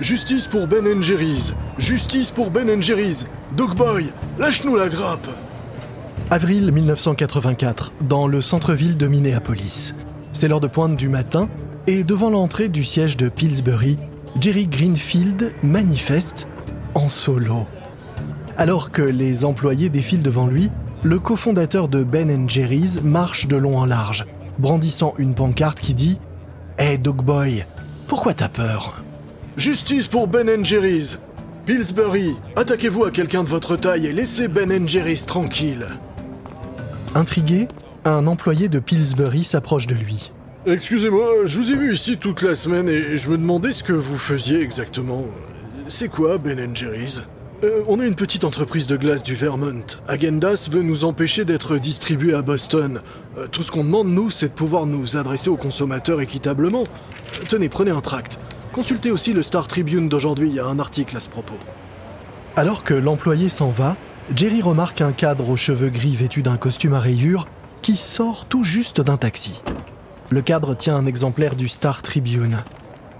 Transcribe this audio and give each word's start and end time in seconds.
Justice 0.00 0.46
pour 0.46 0.66
Ben 0.66 1.02
Jerry's 1.02 1.54
Justice 1.78 2.30
pour 2.30 2.50
Ben 2.50 2.82
Jerry's 2.82 3.26
Dogboy, 3.56 4.12
lâche-nous 4.38 4.76
la 4.76 4.90
grappe 4.90 5.26
Avril 6.30 6.70
1984, 6.70 7.94
dans 8.02 8.26
le 8.26 8.42
centre-ville 8.42 8.98
de 8.98 9.06
Minneapolis. 9.06 9.94
C'est 10.34 10.48
l'heure 10.48 10.60
de 10.60 10.66
pointe 10.66 10.96
du 10.96 11.08
matin, 11.08 11.48
et 11.86 12.04
devant 12.04 12.28
l'entrée 12.28 12.68
du 12.68 12.84
siège 12.84 13.16
de 13.16 13.30
Pillsbury, 13.30 13.96
Jerry 14.38 14.66
Greenfield 14.66 15.54
manifeste 15.62 16.46
en 16.94 17.08
solo. 17.08 17.66
Alors 18.58 18.90
que 18.90 19.02
les 19.02 19.46
employés 19.46 19.88
défilent 19.88 20.22
devant 20.22 20.46
lui, 20.46 20.70
le 21.04 21.18
cofondateur 21.18 21.88
de 21.88 22.04
Ben 22.04 22.50
Jerry's 22.50 23.00
marche 23.02 23.48
de 23.48 23.56
long 23.56 23.78
en 23.78 23.86
large, 23.86 24.26
brandissant 24.58 25.14
une 25.16 25.34
pancarte 25.34 25.80
qui 25.80 25.94
dit 25.94 26.18
Hey 26.76 26.98
Dogboy, 26.98 27.64
pourquoi 28.08 28.34
t'as 28.34 28.50
peur? 28.50 29.05
Justice 29.56 30.06
pour 30.06 30.26
Ben 30.26 30.62
Jerry's 30.64 31.18
Pillsbury, 31.64 32.36
attaquez-vous 32.56 33.04
à 33.04 33.10
quelqu'un 33.10 33.42
de 33.42 33.48
votre 33.48 33.76
taille 33.76 34.06
et 34.06 34.12
laissez 34.12 34.48
Ben 34.48 34.86
Jerry's 34.86 35.24
tranquille. 35.24 35.86
Intrigué, 37.14 37.66
un 38.04 38.26
employé 38.26 38.68
de 38.68 38.78
Pillsbury 38.78 39.44
s'approche 39.44 39.86
de 39.86 39.94
lui. 39.94 40.30
Excusez-moi, 40.66 41.46
je 41.46 41.56
vous 41.58 41.72
ai 41.72 41.74
vu 41.74 41.94
ici 41.94 42.18
toute 42.18 42.42
la 42.42 42.54
semaine 42.54 42.88
et 42.90 43.16
je 43.16 43.30
me 43.30 43.38
demandais 43.38 43.72
ce 43.72 43.82
que 43.82 43.94
vous 43.94 44.18
faisiez 44.18 44.60
exactement. 44.60 45.24
C'est 45.88 46.08
quoi 46.08 46.36
Ben 46.36 46.76
Jerry's? 46.76 47.22
Euh, 47.64 47.82
On 47.88 47.98
est 48.00 48.06
une 48.06 48.14
petite 48.14 48.44
entreprise 48.44 48.86
de 48.86 48.98
glace 48.98 49.22
du 49.22 49.34
Vermont. 49.34 49.86
Agendas 50.06 50.68
veut 50.70 50.82
nous 50.82 51.06
empêcher 51.06 51.46
d'être 51.46 51.78
distribués 51.78 52.34
à 52.34 52.42
Boston. 52.42 53.00
Euh, 53.38 53.46
tout 53.50 53.62
ce 53.62 53.72
qu'on 53.72 53.84
demande, 53.84 54.08
nous, 54.08 54.28
c'est 54.28 54.48
de 54.48 54.52
pouvoir 54.54 54.84
nous 54.84 55.16
adresser 55.16 55.48
aux 55.48 55.56
consommateurs 55.56 56.20
équitablement. 56.20 56.84
Tenez, 57.48 57.70
prenez 57.70 57.90
un 57.90 58.02
tract. 58.02 58.38
Consultez 58.76 59.10
aussi 59.10 59.32
le 59.32 59.40
Star 59.40 59.66
Tribune 59.66 60.10
d'aujourd'hui, 60.10 60.50
il 60.50 60.54
y 60.54 60.60
a 60.60 60.66
un 60.66 60.78
article 60.78 61.16
à 61.16 61.20
ce 61.20 61.30
propos. 61.30 61.56
Alors 62.56 62.84
que 62.84 62.92
l'employé 62.92 63.48
s'en 63.48 63.70
va, 63.70 63.96
Jerry 64.36 64.60
remarque 64.60 65.00
un 65.00 65.12
cadre 65.12 65.48
aux 65.48 65.56
cheveux 65.56 65.88
gris 65.88 66.14
vêtu 66.14 66.42
d'un 66.42 66.58
costume 66.58 66.92
à 66.92 67.00
rayures 67.00 67.48
qui 67.80 67.96
sort 67.96 68.44
tout 68.44 68.64
juste 68.64 69.00
d'un 69.00 69.16
taxi. 69.16 69.62
Le 70.28 70.42
cadre 70.42 70.74
tient 70.74 70.94
un 70.94 71.06
exemplaire 71.06 71.56
du 71.56 71.68
Star 71.68 72.02
Tribune. 72.02 72.62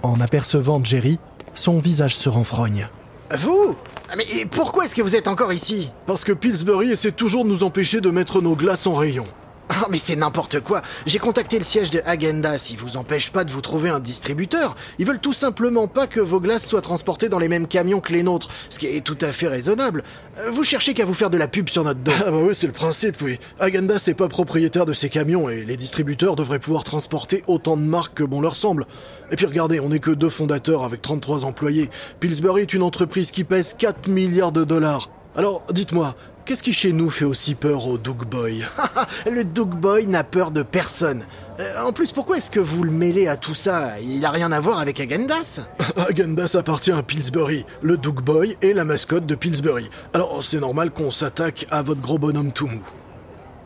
En 0.03 0.21
apercevant 0.21 0.79
Jerry, 0.83 1.17
son 1.55 1.79
visage 1.79 2.15
se 2.15 2.29
renfrogne. 2.29 2.87
Vous? 3.35 3.75
Mais 4.15 4.45
pourquoi 4.51 4.85
est-ce 4.85 4.93
que 4.93 5.01
vous 5.01 5.15
êtes 5.15 5.27
encore 5.27 5.53
ici? 5.53 5.89
Parce 6.05 6.23
que 6.23 6.33
Pillsbury 6.33 6.91
essaie 6.91 7.11
toujours 7.11 7.45
de 7.45 7.49
nous 7.49 7.63
empêcher 7.63 7.99
de 7.99 8.11
mettre 8.11 8.43
nos 8.43 8.55
glaces 8.55 8.85
en 8.85 8.93
rayon. 8.93 9.25
Oh, 9.69 9.87
mais 9.89 9.97
c'est 9.97 10.15
n'importe 10.15 10.61
quoi. 10.61 10.81
J'ai 11.05 11.19
contacté 11.19 11.57
le 11.57 11.63
siège 11.63 11.89
de 11.91 12.01
Agenda. 12.05 12.57
S'ils 12.57 12.77
vous 12.77 12.97
empêchent 12.97 13.31
pas 13.31 13.43
de 13.43 13.51
vous 13.51 13.61
trouver 13.61 13.89
un 13.89 13.99
distributeur. 13.99 14.75
Ils 14.97 15.05
veulent 15.05 15.19
tout 15.19 15.33
simplement 15.33 15.87
pas 15.87 16.07
que 16.07 16.19
vos 16.19 16.39
glaces 16.39 16.65
soient 16.65 16.81
transportées 16.81 17.29
dans 17.29 17.39
les 17.39 17.49
mêmes 17.49 17.67
camions 17.67 17.99
que 17.99 18.13
les 18.13 18.23
nôtres, 18.23 18.47
ce 18.69 18.79
qui 18.79 18.87
est 18.87 19.01
tout 19.01 19.17
à 19.21 19.31
fait 19.31 19.47
raisonnable. 19.47 20.03
Euh, 20.39 20.51
vous 20.51 20.63
cherchez 20.63 20.93
qu'à 20.93 21.05
vous 21.05 21.13
faire 21.13 21.29
de 21.29 21.37
la 21.37 21.47
pub 21.47 21.69
sur 21.69 21.83
notre 21.83 21.99
dos. 21.99 22.11
Ah 22.25 22.31
bah 22.31 22.37
oui, 22.43 22.55
c'est 22.55 22.67
le 22.67 22.73
principe, 22.73 23.21
oui. 23.21 23.39
Agenda, 23.59 23.99
c'est 23.99 24.13
pas 24.13 24.29
propriétaire 24.29 24.85
de 24.85 24.93
ces 24.93 25.09
camions 25.09 25.49
et 25.49 25.65
les 25.65 25.77
distributeurs 25.77 26.35
devraient 26.35 26.59
pouvoir 26.59 26.83
transporter 26.83 27.43
autant 27.47 27.77
de 27.77 27.83
marques 27.83 28.15
que 28.15 28.23
bon 28.23 28.41
leur 28.41 28.55
semble. 28.55 28.85
Et 29.31 29.35
puis 29.35 29.45
regardez, 29.45 29.79
on 29.79 29.89
n'est 29.89 29.99
que 29.99 30.11
deux 30.11 30.29
fondateurs 30.29 30.83
avec 30.83 31.01
33 31.01 31.45
employés. 31.45 31.89
Pillsbury 32.19 32.61
est 32.61 32.73
une 32.73 32.83
entreprise 32.83 33.31
qui 33.31 33.43
pèse 33.43 33.73
4 33.73 34.07
milliards 34.07 34.51
de 34.51 34.63
dollars. 34.63 35.09
Alors, 35.35 35.63
dites-moi, 35.71 36.15
Qu'est-ce 36.47 36.63
qui 36.63 36.71
chez 36.71 36.93
nous 36.93 37.09
fait 37.09 37.25
aussi 37.25 37.55
peur 37.55 37.87
au 37.87 37.97
Doug 37.97 38.23
Boy 38.23 38.65
Le 39.29 39.43
Doug 39.43 39.75
Boy 39.75 40.07
n'a 40.07 40.23
peur 40.23 40.51
de 40.51 40.63
personne. 40.63 41.25
Euh, 41.59 41.83
en 41.83 41.91
plus, 41.91 42.13
pourquoi 42.13 42.37
est-ce 42.37 42.49
que 42.49 42.61
vous 42.61 42.85
le 42.85 42.91
mêlez 42.91 43.27
à 43.27 43.35
tout 43.35 43.53
ça? 43.53 43.99
Il 43.99 44.23
a 44.23 44.31
rien 44.31 44.53
à 44.53 44.61
voir 44.61 44.79
avec 44.79 45.01
Agendas? 45.01 45.59
Agendas 45.97 46.55
appartient 46.57 46.93
à 46.93 47.03
Pillsbury. 47.03 47.65
Le 47.81 47.97
Doug 47.97 48.21
Boy 48.21 48.55
est 48.61 48.71
la 48.71 48.85
mascotte 48.85 49.25
de 49.25 49.35
Pillsbury. 49.35 49.89
Alors 50.13 50.41
c'est 50.41 50.61
normal 50.61 50.91
qu'on 50.91 51.11
s'attaque 51.11 51.67
à 51.69 51.81
votre 51.81 51.99
gros 51.99 52.17
bonhomme 52.17 52.53
tout 52.53 52.67
mou. 52.67 52.79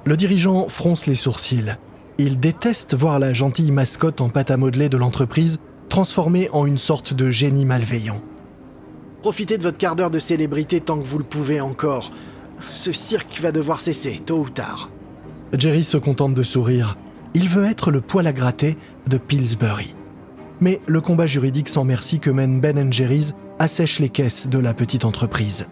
Le 0.05 0.17
dirigeant 0.17 0.67
fronce 0.67 1.05
les 1.05 1.13
sourcils. 1.13 1.77
Il 2.17 2.39
déteste 2.39 2.95
voir 2.95 3.19
la 3.19 3.31
gentille 3.31 3.71
mascotte 3.71 4.21
en 4.21 4.29
pâte 4.29 4.49
à 4.49 4.57
modeler 4.57 4.89
de 4.89 4.97
l'entreprise 4.97 5.59
transformée 5.87 6.49
en 6.51 6.65
une 6.65 6.79
sorte 6.79 7.13
de 7.13 7.29
génie 7.29 7.65
malveillant. 7.65 8.23
Profitez 9.21 9.59
de 9.59 9.63
votre 9.63 9.77
quart 9.77 9.95
d'heure 9.95 10.09
de 10.09 10.17
célébrité 10.17 10.81
tant 10.81 10.99
que 10.99 11.05
vous 11.05 11.19
le 11.19 11.23
pouvez 11.23 11.61
encore. 11.61 12.11
Ce 12.73 12.91
cirque 12.91 13.39
va 13.41 13.51
devoir 13.51 13.79
cesser, 13.79 14.21
tôt 14.25 14.39
ou 14.39 14.49
tard. 14.49 14.89
Jerry 15.57 15.83
se 15.83 15.97
contente 15.97 16.33
de 16.33 16.43
sourire. 16.43 16.97
Il 17.33 17.47
veut 17.49 17.65
être 17.65 17.91
le 17.91 18.01
poil 18.01 18.27
à 18.27 18.33
gratter 18.33 18.77
de 19.07 19.17
Pillsbury. 19.17 19.95
Mais 20.59 20.79
le 20.85 21.01
combat 21.01 21.25
juridique 21.25 21.69
sans 21.69 21.83
merci 21.83 22.19
que 22.19 22.29
mène 22.29 22.61
Ben 22.61 22.91
Jerry's 22.91 23.33
assèche 23.59 23.99
les 23.99 24.09
caisses 24.09 24.47
de 24.47 24.59
la 24.59 24.73
petite 24.73 25.05
entreprise. 25.05 25.67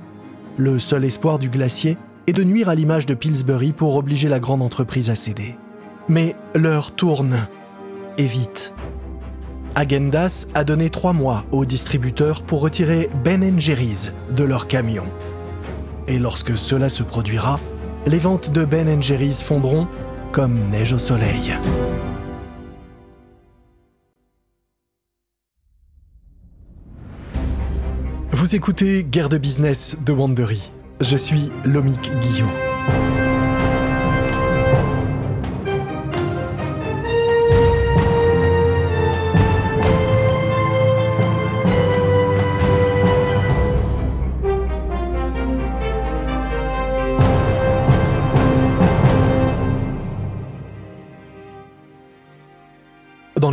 Le 0.57 0.79
seul 0.79 1.05
espoir 1.05 1.39
du 1.39 1.49
glacier 1.49 1.97
est 2.27 2.33
de 2.33 2.43
nuire 2.43 2.69
à 2.69 2.75
l'image 2.75 3.05
de 3.05 3.13
Pillsbury 3.13 3.71
pour 3.71 3.95
obliger 3.95 4.29
la 4.29 4.39
grande 4.39 4.61
entreprise 4.61 5.09
à 5.09 5.15
céder. 5.15 5.55
Mais 6.07 6.35
l'heure 6.55 6.91
tourne. 6.91 7.47
Et 8.17 8.25
vite. 8.25 8.73
Agendas 9.75 10.47
a 10.55 10.63
donné 10.63 10.89
trois 10.89 11.13
mois 11.13 11.45
aux 11.51 11.65
distributeurs 11.65 12.41
pour 12.41 12.61
retirer 12.61 13.09
Ben 13.23 13.59
Jerry's 13.59 14.11
de 14.35 14.43
leur 14.43 14.67
camion 14.67 15.05
et 16.09 16.17
lorsque 16.17 16.57
cela 16.57 16.89
se 16.89 17.03
produira, 17.03 17.59
les 18.07 18.17
ventes 18.17 18.51
de 18.51 18.65
Ben 18.65 19.01
Jerry's 19.01 19.41
fondront 19.41 19.87
comme 20.31 20.59
neige 20.71 20.91
au 20.91 20.99
soleil. 20.99 21.55
Vous 28.31 28.55
écoutez 28.55 29.03
Guerre 29.03 29.29
de 29.29 29.37
business 29.37 29.97
de 30.03 30.11
Wandery. 30.11 30.71
Je 31.01 31.17
suis 31.17 31.51
Lomik 31.65 32.11
Guillot. 32.21 33.18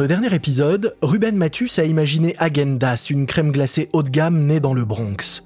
Dernier 0.06 0.34
épisode, 0.34 0.96
Ruben 1.02 1.36
Mathus 1.36 1.70
a 1.78 1.84
imaginé 1.84 2.34
Agendas, 2.38 3.06
une 3.10 3.26
crème 3.26 3.50
glacée 3.50 3.88
haut 3.92 4.02
de 4.02 4.10
gamme 4.10 4.44
née 4.44 4.60
dans 4.60 4.74
le 4.74 4.84
Bronx. 4.84 5.42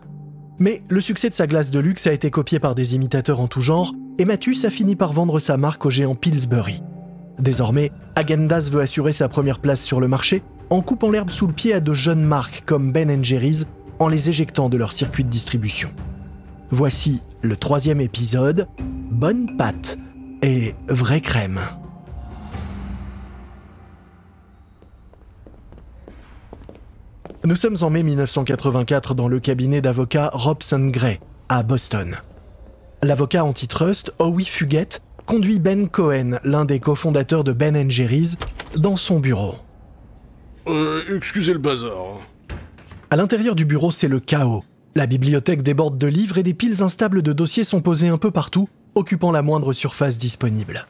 Mais 0.59 0.83
le 0.89 1.01
succès 1.01 1.31
de 1.31 1.35
sa 1.35 1.47
glace 1.47 1.71
de 1.71 1.79
luxe 1.79 2.07
a 2.07 2.13
été 2.13 2.31
copié 2.31 2.59
par 2.59 2.75
des 2.75 2.95
imitateurs 2.95 3.41
en 3.41 3.47
tout 3.47 3.63
genre, 3.63 3.95
et 4.19 4.25
Mathus 4.25 4.65
a 4.65 4.71
fini 4.71 4.97
par 4.97 5.13
vendre 5.13 5.39
sa 5.39 5.57
marque 5.57 5.87
au 5.87 5.91
géant 5.91 6.15
Pillsbury. 6.15 6.83
Désormais, 7.39 7.93
Agendas 8.17 8.69
veut 8.73 8.81
assurer 8.81 9.13
sa 9.13 9.29
première 9.29 9.61
place 9.61 9.83
sur 9.83 10.01
le 10.01 10.09
marché 10.09 10.43
en 10.69 10.83
coupant 10.83 11.11
l'herbe 11.11 11.31
sous 11.31 11.47
le 11.47 11.53
pied 11.53 11.73
à 11.73 11.81
de 11.81 11.95
jeunes 11.95 12.25
marques 12.25 12.65
comme 12.67 12.93
Ben 12.93 13.25
Jerry's 13.25 13.67
en 13.99 14.09
les 14.09 14.29
éjectant 14.29 14.69
de 14.69 14.77
leur 14.77 14.93
circuit 14.93 15.25
de 15.25 15.31
distribution. 15.31 15.91
Voici 16.71 17.23
le 17.43 17.57
troisième 17.57 18.01
épisode, 18.01 18.67
Bonne 19.11 19.57
pâte 19.57 19.99
et 20.43 20.75
vraie 20.89 21.21
crème. 21.21 21.61
Nous 27.43 27.57
sommes 27.57 27.77
en 27.81 27.89
mai 27.89 28.03
1984 28.03 29.15
dans 29.15 29.27
le 29.27 29.41
cabinet 29.41 29.81
d'avocat 29.81 30.29
Robson 30.35 30.89
Gray, 30.89 31.21
à 31.49 31.63
Boston. 31.63 32.19
L'avocat 33.03 33.47
antitrust, 33.47 34.13
Howie 34.19 34.45
Fuguet, 34.45 35.01
conduit 35.25 35.59
Ben 35.59 35.89
Cohen, 35.89 36.39
l'un 36.45 36.67
des 36.67 36.81
cofondateurs 36.81 37.43
de 37.43 37.55
Ben 37.55 37.91
Jerry's, 37.91 38.37
dans 38.77 38.97
son 38.97 39.21
bureau. 39.21 39.55
Euh, 40.67 41.17
excusez 41.17 41.55
le 41.55 41.59
bazar. 41.59 42.29
À 43.09 43.17
l'intérieur 43.17 43.55
du 43.55 43.65
bureau, 43.65 43.91
c'est 43.91 44.07
le 44.07 44.21
chaos. 44.21 44.63
La 44.95 45.07
bibliothèque 45.07 45.63
déborde 45.63 45.97
de 45.97 46.09
livres 46.09 46.37
et 46.37 46.43
des 46.43 46.53
piles 46.53 46.83
instables 46.83 47.23
de 47.23 47.33
dossiers 47.33 47.65
sont 47.65 47.81
posées 47.81 48.09
un 48.09 48.19
peu 48.19 48.31
partout, 48.31 48.69
occupant 48.95 49.33
la 49.33 49.41
moindre 49.41 49.73
surface 49.73 50.19
disponible. 50.19 50.87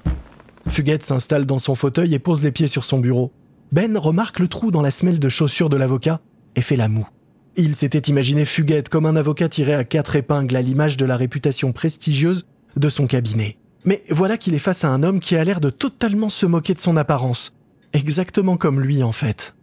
Fuguet 0.68 0.98
s'installe 1.02 1.46
dans 1.46 1.60
son 1.60 1.76
fauteuil 1.76 2.12
et 2.12 2.18
pose 2.18 2.42
les 2.42 2.50
pieds 2.50 2.66
sur 2.66 2.84
son 2.84 2.98
bureau. 2.98 3.30
Ben 3.70 3.96
remarque 3.96 4.40
le 4.40 4.48
trou 4.48 4.72
dans 4.72 4.82
la 4.82 4.90
semelle 4.90 5.20
de 5.20 5.28
chaussure 5.28 5.68
de 5.68 5.76
l'avocat 5.76 6.20
et 6.56 6.62
fait 6.62 6.76
la 6.76 6.88
moue. 6.88 7.08
Il 7.56 7.74
s'était 7.74 7.98
imaginé 7.98 8.44
Fuguette 8.44 8.88
comme 8.88 9.06
un 9.06 9.16
avocat 9.16 9.48
tiré 9.48 9.74
à 9.74 9.84
quatre 9.84 10.16
épingles 10.16 10.56
à 10.56 10.62
l'image 10.62 10.96
de 10.96 11.04
la 11.04 11.16
réputation 11.16 11.72
prestigieuse 11.72 12.46
de 12.76 12.88
son 12.88 13.06
cabinet. 13.06 13.58
Mais 13.84 14.02
voilà 14.10 14.36
qu'il 14.36 14.54
est 14.54 14.58
face 14.58 14.84
à 14.84 14.88
un 14.88 15.02
homme 15.02 15.20
qui 15.20 15.36
a 15.36 15.44
l'air 15.44 15.60
de 15.60 15.70
totalement 15.70 16.30
se 16.30 16.46
moquer 16.46 16.74
de 16.74 16.78
son 16.80 16.96
apparence. 16.96 17.54
Exactement 17.92 18.56
comme 18.56 18.80
lui, 18.80 19.02
en 19.02 19.12
fait. 19.12 19.54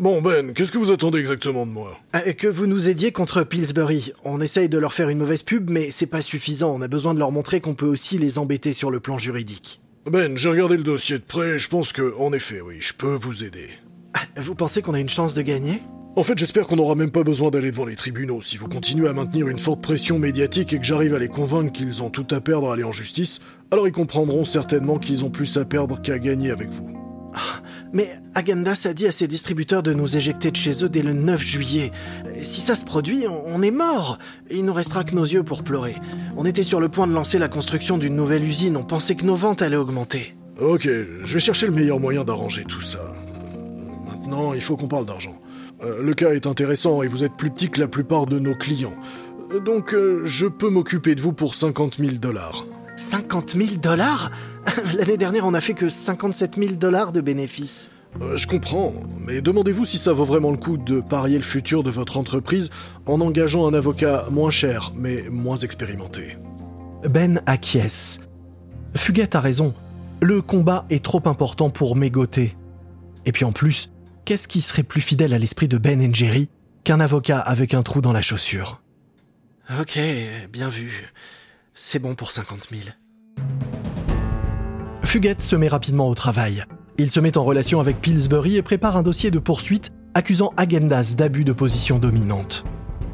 Bon 0.00 0.22
Ben, 0.22 0.52
qu'est-ce 0.54 0.72
que 0.72 0.78
vous 0.78 0.90
attendez 0.90 1.18
exactement 1.18 1.66
de 1.66 1.70
moi? 1.70 1.98
Euh, 2.16 2.32
Que 2.32 2.48
vous 2.48 2.66
nous 2.66 2.88
aidiez 2.88 3.12
contre 3.12 3.44
Pillsbury. 3.44 4.12
On 4.24 4.40
essaye 4.40 4.68
de 4.68 4.78
leur 4.78 4.94
faire 4.94 5.10
une 5.10 5.18
mauvaise 5.18 5.42
pub, 5.42 5.68
mais 5.70 5.90
c'est 5.90 6.06
pas 6.06 6.22
suffisant. 6.22 6.74
On 6.74 6.80
a 6.80 6.88
besoin 6.88 7.12
de 7.14 7.18
leur 7.18 7.30
montrer 7.30 7.60
qu'on 7.60 7.74
peut 7.74 7.86
aussi 7.86 8.18
les 8.18 8.38
embêter 8.38 8.72
sur 8.72 8.90
le 8.90 9.00
plan 9.00 9.18
juridique. 9.18 9.80
Ben, 10.10 10.36
j'ai 10.36 10.48
regardé 10.48 10.76
le 10.78 10.82
dossier 10.82 11.18
de 11.18 11.22
près 11.24 11.50
et 11.50 11.58
je 11.58 11.68
pense 11.68 11.92
que, 11.92 12.14
en 12.18 12.32
effet, 12.32 12.60
oui, 12.62 12.76
je 12.80 12.94
peux 12.94 13.14
vous 13.14 13.44
aider. 13.44 13.68
Ah, 14.14 14.40
vous 14.40 14.54
pensez 14.54 14.82
qu'on 14.82 14.94
a 14.94 15.00
une 15.00 15.08
chance 15.10 15.34
de 15.34 15.42
gagner? 15.42 15.82
En 16.14 16.22
fait, 16.24 16.36
j'espère 16.36 16.66
qu'on 16.66 16.76
n'aura 16.76 16.94
même 16.94 17.10
pas 17.10 17.22
besoin 17.22 17.50
d'aller 17.50 17.70
devant 17.70 17.86
les 17.86 17.96
tribunaux. 17.96 18.42
Si 18.42 18.58
vous 18.58 18.68
continuez 18.68 19.08
à 19.08 19.14
maintenir 19.14 19.48
une 19.48 19.58
forte 19.58 19.80
pression 19.80 20.18
médiatique 20.18 20.74
et 20.74 20.78
que 20.78 20.84
j'arrive 20.84 21.14
à 21.14 21.18
les 21.18 21.28
convaincre 21.28 21.72
qu'ils 21.72 22.02
ont 22.02 22.10
tout 22.10 22.26
à 22.32 22.40
perdre 22.42 22.68
à 22.68 22.74
aller 22.74 22.84
en 22.84 22.92
justice, 22.92 23.40
alors 23.70 23.88
ils 23.88 23.92
comprendront 23.92 24.44
certainement 24.44 24.98
qu'ils 24.98 25.24
ont 25.24 25.30
plus 25.30 25.56
à 25.56 25.64
perdre 25.64 26.02
qu'à 26.02 26.18
gagner 26.18 26.50
avec 26.50 26.68
vous. 26.68 26.86
Mais 27.94 28.10
Agendas 28.34 28.86
a 28.88 28.92
dit 28.92 29.06
à 29.06 29.12
ses 29.12 29.26
distributeurs 29.26 29.82
de 29.82 29.94
nous 29.94 30.14
éjecter 30.14 30.50
de 30.50 30.56
chez 30.56 30.84
eux 30.84 30.90
dès 30.90 31.00
le 31.00 31.14
9 31.14 31.40
juillet. 31.40 31.92
Si 32.42 32.60
ça 32.60 32.76
se 32.76 32.84
produit, 32.84 33.24
on 33.28 33.62
est 33.62 33.70
mort. 33.70 34.18
Il 34.50 34.66
nous 34.66 34.74
restera 34.74 35.04
que 35.04 35.14
nos 35.14 35.24
yeux 35.24 35.42
pour 35.42 35.62
pleurer. 35.62 35.94
On 36.36 36.44
était 36.44 36.62
sur 36.62 36.78
le 36.78 36.90
point 36.90 37.06
de 37.06 37.14
lancer 37.14 37.38
la 37.38 37.48
construction 37.48 37.96
d'une 37.96 38.16
nouvelle 38.16 38.44
usine, 38.44 38.76
on 38.76 38.84
pensait 38.84 39.14
que 39.14 39.24
nos 39.24 39.34
ventes 39.34 39.62
allaient 39.62 39.76
augmenter. 39.76 40.36
Ok, 40.60 40.82
je 40.84 41.32
vais 41.32 41.40
chercher 41.40 41.66
le 41.66 41.72
meilleur 41.72 42.00
moyen 42.00 42.22
d'arranger 42.22 42.64
tout 42.64 42.82
ça. 42.82 43.00
Maintenant, 44.06 44.52
il 44.52 44.60
faut 44.60 44.76
qu'on 44.76 44.88
parle 44.88 45.06
d'argent. 45.06 45.41
Euh, 45.82 46.02
le 46.02 46.14
cas 46.14 46.32
est 46.32 46.46
intéressant 46.46 47.02
et 47.02 47.08
vous 47.08 47.24
êtes 47.24 47.36
plus 47.36 47.50
petit 47.50 47.70
que 47.70 47.80
la 47.80 47.88
plupart 47.88 48.26
de 48.26 48.38
nos 48.38 48.54
clients. 48.54 48.96
Donc, 49.64 49.94
euh, 49.94 50.22
je 50.24 50.46
peux 50.46 50.70
m'occuper 50.70 51.14
de 51.14 51.20
vous 51.20 51.32
pour 51.32 51.54
50 51.54 51.98
000 51.98 52.12
dollars. 52.16 52.64
50 52.96 53.50
000 53.50 53.76
dollars? 53.82 54.30
L'année 54.94 55.16
dernière, 55.16 55.46
on 55.46 55.50
n'a 55.50 55.60
fait 55.60 55.74
que 55.74 55.88
57 55.88 56.56
000 56.58 56.72
dollars 56.74 57.12
de 57.12 57.20
bénéfices. 57.20 57.90
Euh, 58.20 58.36
je 58.36 58.46
comprends, 58.46 58.92
mais 59.26 59.40
demandez-vous 59.40 59.84
si 59.84 59.98
ça 59.98 60.12
vaut 60.12 60.24
vraiment 60.24 60.50
le 60.50 60.58
coup 60.58 60.76
de 60.76 61.00
parier 61.00 61.38
le 61.38 61.44
futur 61.44 61.82
de 61.82 61.90
votre 61.90 62.18
entreprise 62.18 62.70
en 63.06 63.20
engageant 63.20 63.66
un 63.66 63.74
avocat 63.74 64.26
moins 64.30 64.50
cher, 64.50 64.92
mais 64.94 65.28
moins 65.30 65.56
expérimenté. 65.56 66.36
Ben 67.08 67.40
acquiesce. 67.46 68.20
Fuguette 68.94 69.34
a 69.34 69.40
raison. 69.40 69.74
Le 70.20 70.42
combat 70.42 70.84
est 70.90 71.02
trop 71.02 71.22
important 71.24 71.70
pour 71.70 71.96
mégoter. 71.96 72.54
Et 73.24 73.32
puis 73.32 73.44
en 73.44 73.52
plus, 73.52 73.91
qu'est-ce 74.24 74.48
qui 74.48 74.60
serait 74.60 74.82
plus 74.82 75.00
fidèle 75.00 75.34
à 75.34 75.38
l'esprit 75.38 75.68
de 75.68 75.78
Ben 75.78 76.00
et 76.00 76.12
Jerry 76.12 76.48
qu'un 76.84 77.00
avocat 77.00 77.38
avec 77.38 77.74
un 77.74 77.82
trou 77.82 78.00
dans 78.00 78.12
la 78.12 78.22
chaussure? 78.22 78.82
Ok, 79.80 79.98
bien 80.52 80.68
vu. 80.68 81.12
C'est 81.74 81.98
bon 81.98 82.14
pour 82.14 82.30
50 82.30 82.68
000. 82.70 82.82
Fuguette 85.04 85.42
se 85.42 85.56
met 85.56 85.68
rapidement 85.68 86.08
au 86.08 86.14
travail. 86.14 86.64
Il 86.98 87.10
se 87.10 87.20
met 87.20 87.38
en 87.38 87.44
relation 87.44 87.80
avec 87.80 88.00
Pillsbury 88.00 88.56
et 88.56 88.62
prépare 88.62 88.96
un 88.96 89.02
dossier 89.02 89.30
de 89.30 89.38
poursuite 89.38 89.92
accusant 90.14 90.52
Agendas 90.56 91.14
d'abus 91.16 91.44
de 91.44 91.52
position 91.52 91.98
dominante. 91.98 92.64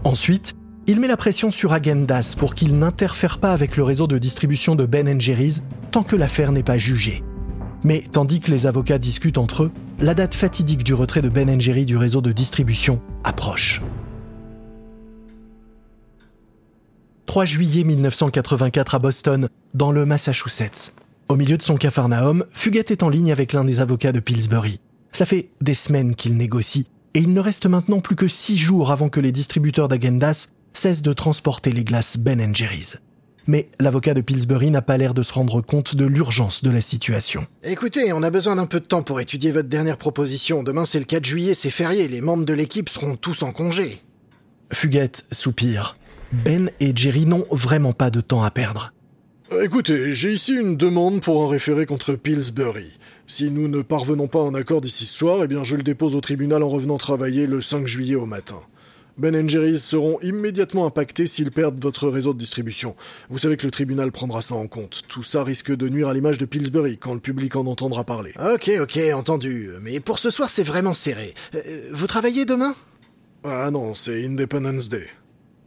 Ensuite, 0.04 0.54
il 0.86 1.00
met 1.00 1.06
la 1.06 1.16
pression 1.16 1.50
sur 1.50 1.72
Agendas 1.72 2.34
pour 2.36 2.54
qu'il 2.54 2.78
n'interfère 2.78 3.38
pas 3.38 3.52
avec 3.52 3.76
le 3.76 3.84
réseau 3.84 4.06
de 4.06 4.18
distribution 4.18 4.74
de 4.74 4.86
Ben 4.86 5.20
Jerry's 5.20 5.62
tant 5.90 6.02
que 6.02 6.16
l'affaire 6.16 6.50
n'est 6.50 6.62
pas 6.62 6.78
jugée. 6.78 7.22
Mais 7.84 8.02
tandis 8.10 8.40
que 8.40 8.50
les 8.50 8.66
avocats 8.66 8.98
discutent 8.98 9.38
entre 9.38 9.64
eux, 9.64 9.72
la 10.00 10.14
date 10.14 10.34
fatidique 10.34 10.84
du 10.84 10.94
retrait 10.94 11.22
de 11.22 11.28
Ben 11.28 11.60
Jerry 11.60 11.84
du 11.84 11.96
réseau 11.96 12.20
de 12.20 12.30
distribution 12.32 13.02
approche. 13.24 13.82
3 17.26 17.44
juillet 17.44 17.84
1984 17.84 18.94
à 18.94 18.98
Boston, 19.00 19.48
dans 19.74 19.92
le 19.92 20.06
Massachusetts. 20.06 20.94
Au 21.28 21.36
milieu 21.36 21.58
de 21.58 21.62
son 21.62 21.76
capharnaüm, 21.76 22.44
Fuguette 22.52 22.90
est 22.90 23.02
en 23.02 23.10
ligne 23.10 23.32
avec 23.32 23.52
l'un 23.52 23.64
des 23.64 23.80
avocats 23.80 24.12
de 24.12 24.20
Pillsbury. 24.20 24.80
Ça 25.12 25.26
fait 25.26 25.50
des 25.60 25.74
semaines 25.74 26.14
qu'il 26.14 26.36
négocie, 26.36 26.86
et 27.14 27.18
il 27.18 27.34
ne 27.34 27.40
reste 27.40 27.66
maintenant 27.66 28.00
plus 28.00 28.16
que 28.16 28.28
six 28.28 28.56
jours 28.56 28.92
avant 28.92 29.08
que 29.08 29.20
les 29.20 29.32
distributeurs 29.32 29.88
d'Agendas 29.88 30.48
cessent 30.72 31.02
de 31.02 31.12
transporter 31.12 31.72
les 31.72 31.84
glaces 31.84 32.16
Ben 32.16 32.54
Jerry's. 32.54 32.98
Mais 33.48 33.70
l'avocat 33.80 34.12
de 34.12 34.20
Pillsbury 34.20 34.70
n'a 34.70 34.82
pas 34.82 34.98
l'air 34.98 35.14
de 35.14 35.22
se 35.22 35.32
rendre 35.32 35.62
compte 35.62 35.96
de 35.96 36.04
l'urgence 36.04 36.62
de 36.62 36.70
la 36.70 36.82
situation. 36.82 37.46
Écoutez, 37.64 38.12
on 38.12 38.22
a 38.22 38.28
besoin 38.28 38.56
d'un 38.56 38.66
peu 38.66 38.78
de 38.78 38.84
temps 38.84 39.02
pour 39.02 39.20
étudier 39.20 39.50
votre 39.50 39.70
dernière 39.70 39.96
proposition. 39.96 40.62
Demain 40.62 40.84
c'est 40.84 40.98
le 40.98 41.06
4 41.06 41.24
juillet, 41.24 41.54
c'est 41.54 41.70
férié, 41.70 42.08
les 42.08 42.20
membres 42.20 42.44
de 42.44 42.52
l'équipe 42.52 42.90
seront 42.90 43.16
tous 43.16 43.42
en 43.42 43.52
congé. 43.52 44.02
Fuguette 44.70 45.24
soupire. 45.32 45.96
Ben 46.30 46.70
et 46.78 46.92
Jerry 46.94 47.24
n'ont 47.24 47.46
vraiment 47.50 47.94
pas 47.94 48.10
de 48.10 48.20
temps 48.20 48.42
à 48.42 48.50
perdre. 48.50 48.92
Euh, 49.50 49.64
écoutez, 49.64 50.12
j'ai 50.12 50.34
ici 50.34 50.52
une 50.52 50.76
demande 50.76 51.22
pour 51.22 51.42
un 51.42 51.48
référé 51.48 51.86
contre 51.86 52.16
Pillsbury. 52.16 52.98
Si 53.26 53.50
nous 53.50 53.66
ne 53.66 53.80
parvenons 53.80 54.26
pas 54.26 54.40
à 54.40 54.44
un 54.44 54.54
accord 54.54 54.82
d'ici 54.82 55.06
ce 55.06 55.16
soir, 55.16 55.40
eh 55.42 55.48
bien 55.48 55.64
je 55.64 55.74
le 55.74 55.82
dépose 55.82 56.16
au 56.16 56.20
tribunal 56.20 56.62
en 56.62 56.68
revenant 56.68 56.98
travailler 56.98 57.46
le 57.46 57.62
5 57.62 57.86
juillet 57.86 58.14
au 58.14 58.26
matin. 58.26 58.58
Ben 59.18 59.48
Jerry's 59.48 59.84
seront 59.84 60.20
immédiatement 60.20 60.86
impactés 60.86 61.26
s'ils 61.26 61.50
perdent 61.50 61.82
votre 61.82 62.08
réseau 62.08 62.32
de 62.32 62.38
distribution. 62.38 62.94
Vous 63.28 63.38
savez 63.38 63.56
que 63.56 63.64
le 63.66 63.72
tribunal 63.72 64.12
prendra 64.12 64.42
ça 64.42 64.54
en 64.54 64.68
compte. 64.68 65.02
Tout 65.08 65.24
ça 65.24 65.42
risque 65.42 65.74
de 65.74 65.88
nuire 65.88 66.08
à 66.08 66.14
l'image 66.14 66.38
de 66.38 66.46
Pillsbury 66.46 66.98
quand 66.98 67.14
le 67.14 67.20
public 67.20 67.56
en 67.56 67.66
entendra 67.66 68.04
parler. 68.04 68.32
Ok, 68.38 68.70
ok, 68.80 68.98
entendu. 69.14 69.70
Mais 69.82 69.98
pour 69.98 70.18
ce 70.20 70.30
soir, 70.30 70.48
c'est 70.48 70.62
vraiment 70.62 70.94
serré. 70.94 71.34
Euh, 71.54 71.88
vous 71.92 72.06
travaillez 72.06 72.44
demain? 72.44 72.74
Ah 73.42 73.70
non, 73.70 73.94
c'est 73.94 74.24
Independence 74.24 74.88
Day. 74.88 75.06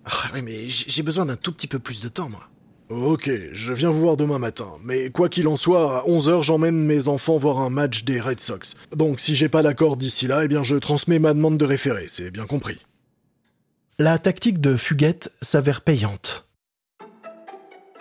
Ah 0.05 0.31
oui, 0.33 0.41
mais 0.41 0.67
j'ai 0.67 1.03
besoin 1.03 1.25
d'un 1.25 1.35
tout 1.35 1.51
petit 1.51 1.67
peu 1.67 1.79
plus 1.79 2.01
de 2.01 2.07
temps, 2.07 2.29
moi. 2.29 2.47
Ok, 2.89 3.31
je 3.53 3.71
viens 3.71 3.89
vous 3.89 4.01
voir 4.01 4.17
demain 4.17 4.37
matin. 4.37 4.67
Mais 4.83 5.11
quoi 5.11 5.29
qu'il 5.29 5.47
en 5.47 5.55
soit, 5.55 5.99
à 5.99 6.03
11h, 6.05 6.43
j'emmène 6.43 6.75
mes 6.75 7.07
enfants 7.07 7.37
voir 7.37 7.59
un 7.59 7.69
match 7.69 8.03
des 8.03 8.19
Red 8.19 8.41
Sox. 8.41 8.75
Donc 8.93 9.21
si 9.21 9.33
j'ai 9.33 9.47
pas 9.47 9.61
l'accord 9.61 9.95
d'ici 9.95 10.27
là, 10.27 10.43
eh 10.43 10.49
bien 10.49 10.63
je 10.63 10.75
transmets 10.75 11.19
ma 11.19 11.33
demande 11.33 11.57
de 11.57 11.63
référé, 11.63 12.05
c'est 12.09 12.31
bien 12.31 12.45
compris. 12.45 12.81
La 13.99 14.17
tactique 14.17 14.59
de 14.61 14.75
Fuguette 14.75 15.31
s'avère 15.41 15.81
payante. 15.81 16.47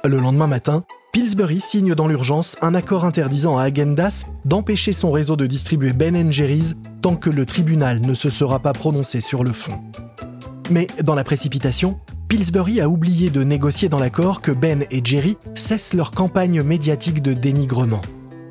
Le 0.04 0.18
lendemain 0.18 0.46
matin, 0.46 0.84
Pillsbury 1.12 1.60
signe 1.60 1.94
dans 1.94 2.06
l'urgence 2.06 2.56
un 2.62 2.74
accord 2.74 3.04
interdisant 3.04 3.58
à 3.58 3.64
Agendas 3.64 4.24
d'empêcher 4.44 4.92
son 4.92 5.10
réseau 5.10 5.36
de 5.36 5.46
distribuer 5.46 5.92
Ben 5.92 6.32
Jerry's 6.32 6.76
tant 7.02 7.16
que 7.16 7.28
le 7.28 7.44
tribunal 7.44 8.00
ne 8.00 8.14
se 8.14 8.30
sera 8.30 8.60
pas 8.60 8.72
prononcé 8.72 9.20
sur 9.20 9.44
le 9.44 9.52
fond. 9.52 9.78
Mais 10.70 10.86
dans 11.02 11.14
la 11.14 11.24
précipitation, 11.24 11.98
Pillsbury 12.28 12.80
a 12.80 12.88
oublié 12.88 13.28
de 13.28 13.42
négocier 13.42 13.88
dans 13.88 13.98
l'accord 13.98 14.40
que 14.40 14.52
Ben 14.52 14.86
et 14.90 15.02
Jerry 15.04 15.36
cessent 15.54 15.94
leur 15.94 16.12
campagne 16.12 16.62
médiatique 16.62 17.20
de 17.20 17.34
dénigrement. 17.34 18.02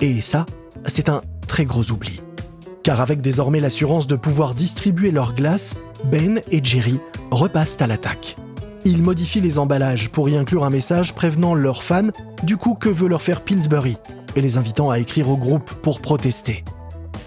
Et 0.02 0.22
ça, 0.22 0.46
c'est 0.86 1.10
un 1.10 1.24
très 1.48 1.66
gros 1.66 1.90
oubli. 1.92 2.22
Car 2.90 3.02
avec 3.02 3.22
désormais 3.22 3.60
l'assurance 3.60 4.08
de 4.08 4.16
pouvoir 4.16 4.56
distribuer 4.56 5.12
leur 5.12 5.36
glace, 5.36 5.76
Ben 6.06 6.42
et 6.50 6.60
Jerry 6.64 7.00
repassent 7.30 7.80
à 7.82 7.86
l'attaque. 7.86 8.36
Ils 8.84 9.04
modifient 9.04 9.42
les 9.42 9.60
emballages 9.60 10.10
pour 10.10 10.28
y 10.28 10.36
inclure 10.36 10.66
un 10.66 10.72
message 10.72 11.14
prévenant 11.14 11.54
leurs 11.54 11.84
fans 11.84 12.10
du 12.42 12.58
coup 12.58 12.74
que 12.74 12.90
veut 12.90 13.08
leur 13.08 13.22
faire 13.22 13.42
Pillsbury 13.42 13.98
et 14.36 14.42
les 14.42 14.58
invitant 14.58 14.90
à 14.90 14.98
écrire 14.98 15.30
au 15.30 15.38
groupe 15.38 15.72
pour 15.72 16.02
protester. 16.02 16.64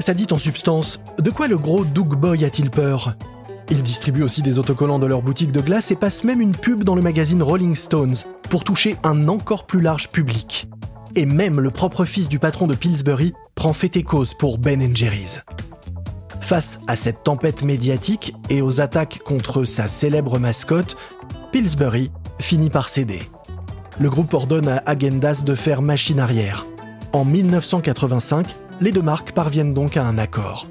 Ça 0.01 0.15
dit 0.15 0.27
en 0.33 0.39
substance, 0.39 0.99
de 1.21 1.31
quoi 1.31 1.47
le 1.47 1.59
gros 1.59 1.85
Doug 1.85 2.17
Boy 2.17 2.45
a-t-il 2.45 2.69
peur? 2.69 3.15
Ils 3.71 3.85
distribuent 3.85 4.25
aussi 4.25 4.43
des 4.43 4.59
autocollants 4.59 4.99
dans 4.99 5.07
leur 5.07 5.23
boutique 5.23 5.53
de 5.53 5.61
glace 5.61 5.93
et 5.93 5.97
passent 5.97 6.25
même 6.25 6.41
une 6.41 6.57
pub 6.57 6.83
dans 6.83 6.97
le 6.97 7.03
magazine 7.03 7.41
Rolling 7.41 7.77
Stones 7.77 8.17
pour 8.51 8.65
toucher 8.65 8.97
un 9.05 9.29
encore 9.29 9.67
plus 9.67 9.81
large 9.81 10.09
public. 10.09 10.69
Et 11.15 11.27
même 11.27 11.61
le 11.61 11.71
propre 11.71 12.05
fils 12.07 12.29
du 12.29 12.39
patron 12.39 12.67
de 12.67 12.75
Pillsbury 12.75 13.35
prend 13.55 13.75
fait 13.75 13.97
et 13.97 14.03
cause 14.03 14.33
pour 14.33 14.59
Ben 14.59 14.97
Jerry's. 14.97 15.43
Face 16.41 16.81
à 16.87 16.97
cette 16.97 17.23
tempête 17.23 17.63
médiatique 17.63 18.35
et 18.49 18.63
aux 18.63 18.81
attaques 18.81 19.21
contre 19.25 19.65
sa 19.65 19.89
célèbre 19.89 20.39
mascotte, 20.39 20.97
Pillsbury 21.53 22.11
finit 22.41 22.71
par 22.71 22.89
céder. 22.89 23.21
Le 24.01 24.09
groupe 24.09 24.33
ordonne 24.33 24.69
à 24.69 24.83
Agendas 24.87 25.43
de 25.45 25.55
faire 25.55 25.83
machine 25.83 26.19
arrière. 26.19 26.67
En 27.13 27.27
1985, 27.27 28.47
les 28.81 28.91
deux 28.91 29.03
marques 29.03 29.33
parviennent 29.33 29.75
donc 29.75 29.99
à 29.99 30.07
un 30.07 30.17
accord. 30.17 30.67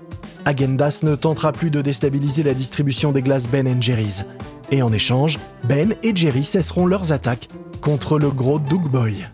Agendas 0.45 1.01
ne 1.03 1.15
tentera 1.15 1.51
plus 1.51 1.69
de 1.69 1.81
déstabiliser 1.81 2.41
la 2.41 2.55
distribution 2.55 3.11
des 3.11 3.21
glaces 3.21 3.47
Ben 3.47 3.81
Jerry's. 3.81 4.25
Et 4.71 4.81
en 4.81 4.91
échange, 4.91 5.37
Ben 5.65 5.93
et 6.01 6.15
Jerry 6.15 6.43
cesseront 6.43 6.87
leurs 6.87 7.11
attaques 7.11 7.47
contre 7.79 8.17
le 8.17 8.31
gros 8.31 8.57
Doug 8.57 8.89
Boy. 8.89 9.27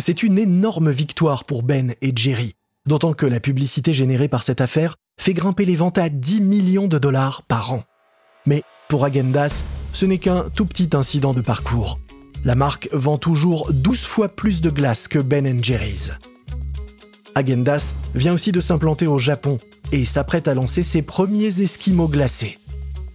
C'est 0.00 0.22
une 0.22 0.38
énorme 0.38 0.92
victoire 0.92 1.44
pour 1.44 1.64
Ben 1.64 1.94
et 2.02 2.12
Jerry, 2.14 2.54
d'autant 2.86 3.14
que 3.14 3.26
la 3.26 3.40
publicité 3.40 3.92
générée 3.92 4.28
par 4.28 4.44
cette 4.44 4.60
affaire 4.60 4.94
fait 5.20 5.34
grimper 5.34 5.64
les 5.64 5.74
ventes 5.74 5.98
à 5.98 6.08
10 6.08 6.40
millions 6.40 6.86
de 6.86 6.98
dollars 6.98 7.42
par 7.42 7.72
an. 7.72 7.82
Mais 8.46 8.62
pour 8.88 9.04
Agendas, 9.04 9.64
ce 9.92 10.06
n'est 10.06 10.18
qu'un 10.18 10.50
tout 10.54 10.66
petit 10.66 10.90
incident 10.94 11.34
de 11.34 11.40
parcours. 11.40 11.98
La 12.44 12.54
marque 12.54 12.88
vend 12.92 13.18
toujours 13.18 13.72
12 13.72 14.04
fois 14.04 14.28
plus 14.28 14.60
de 14.60 14.70
glace 14.70 15.08
que 15.08 15.18
Ben 15.18 15.62
Jerry's. 15.64 16.12
Agendas 17.34 17.94
vient 18.14 18.34
aussi 18.34 18.52
de 18.52 18.60
s'implanter 18.60 19.08
au 19.08 19.18
Japon 19.18 19.58
et 19.90 20.04
s'apprête 20.04 20.46
à 20.46 20.54
lancer 20.54 20.84
ses 20.84 21.02
premiers 21.02 21.60
esquimaux 21.60 22.08
glacés. 22.08 22.60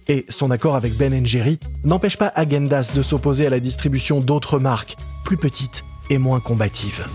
Et 0.06 0.26
son 0.28 0.50
accord 0.50 0.76
avec 0.76 0.98
Ben 0.98 1.24
Jerry 1.26 1.58
n'empêche 1.82 2.18
pas 2.18 2.30
Agendas 2.34 2.92
de 2.94 3.00
s'opposer 3.00 3.46
à 3.46 3.50
la 3.50 3.60
distribution 3.60 4.20
d'autres 4.20 4.58
marques, 4.58 4.96
plus 5.24 5.38
petites 5.38 5.82
et 6.10 6.18
moins 6.18 6.40
combatives. 6.40 7.06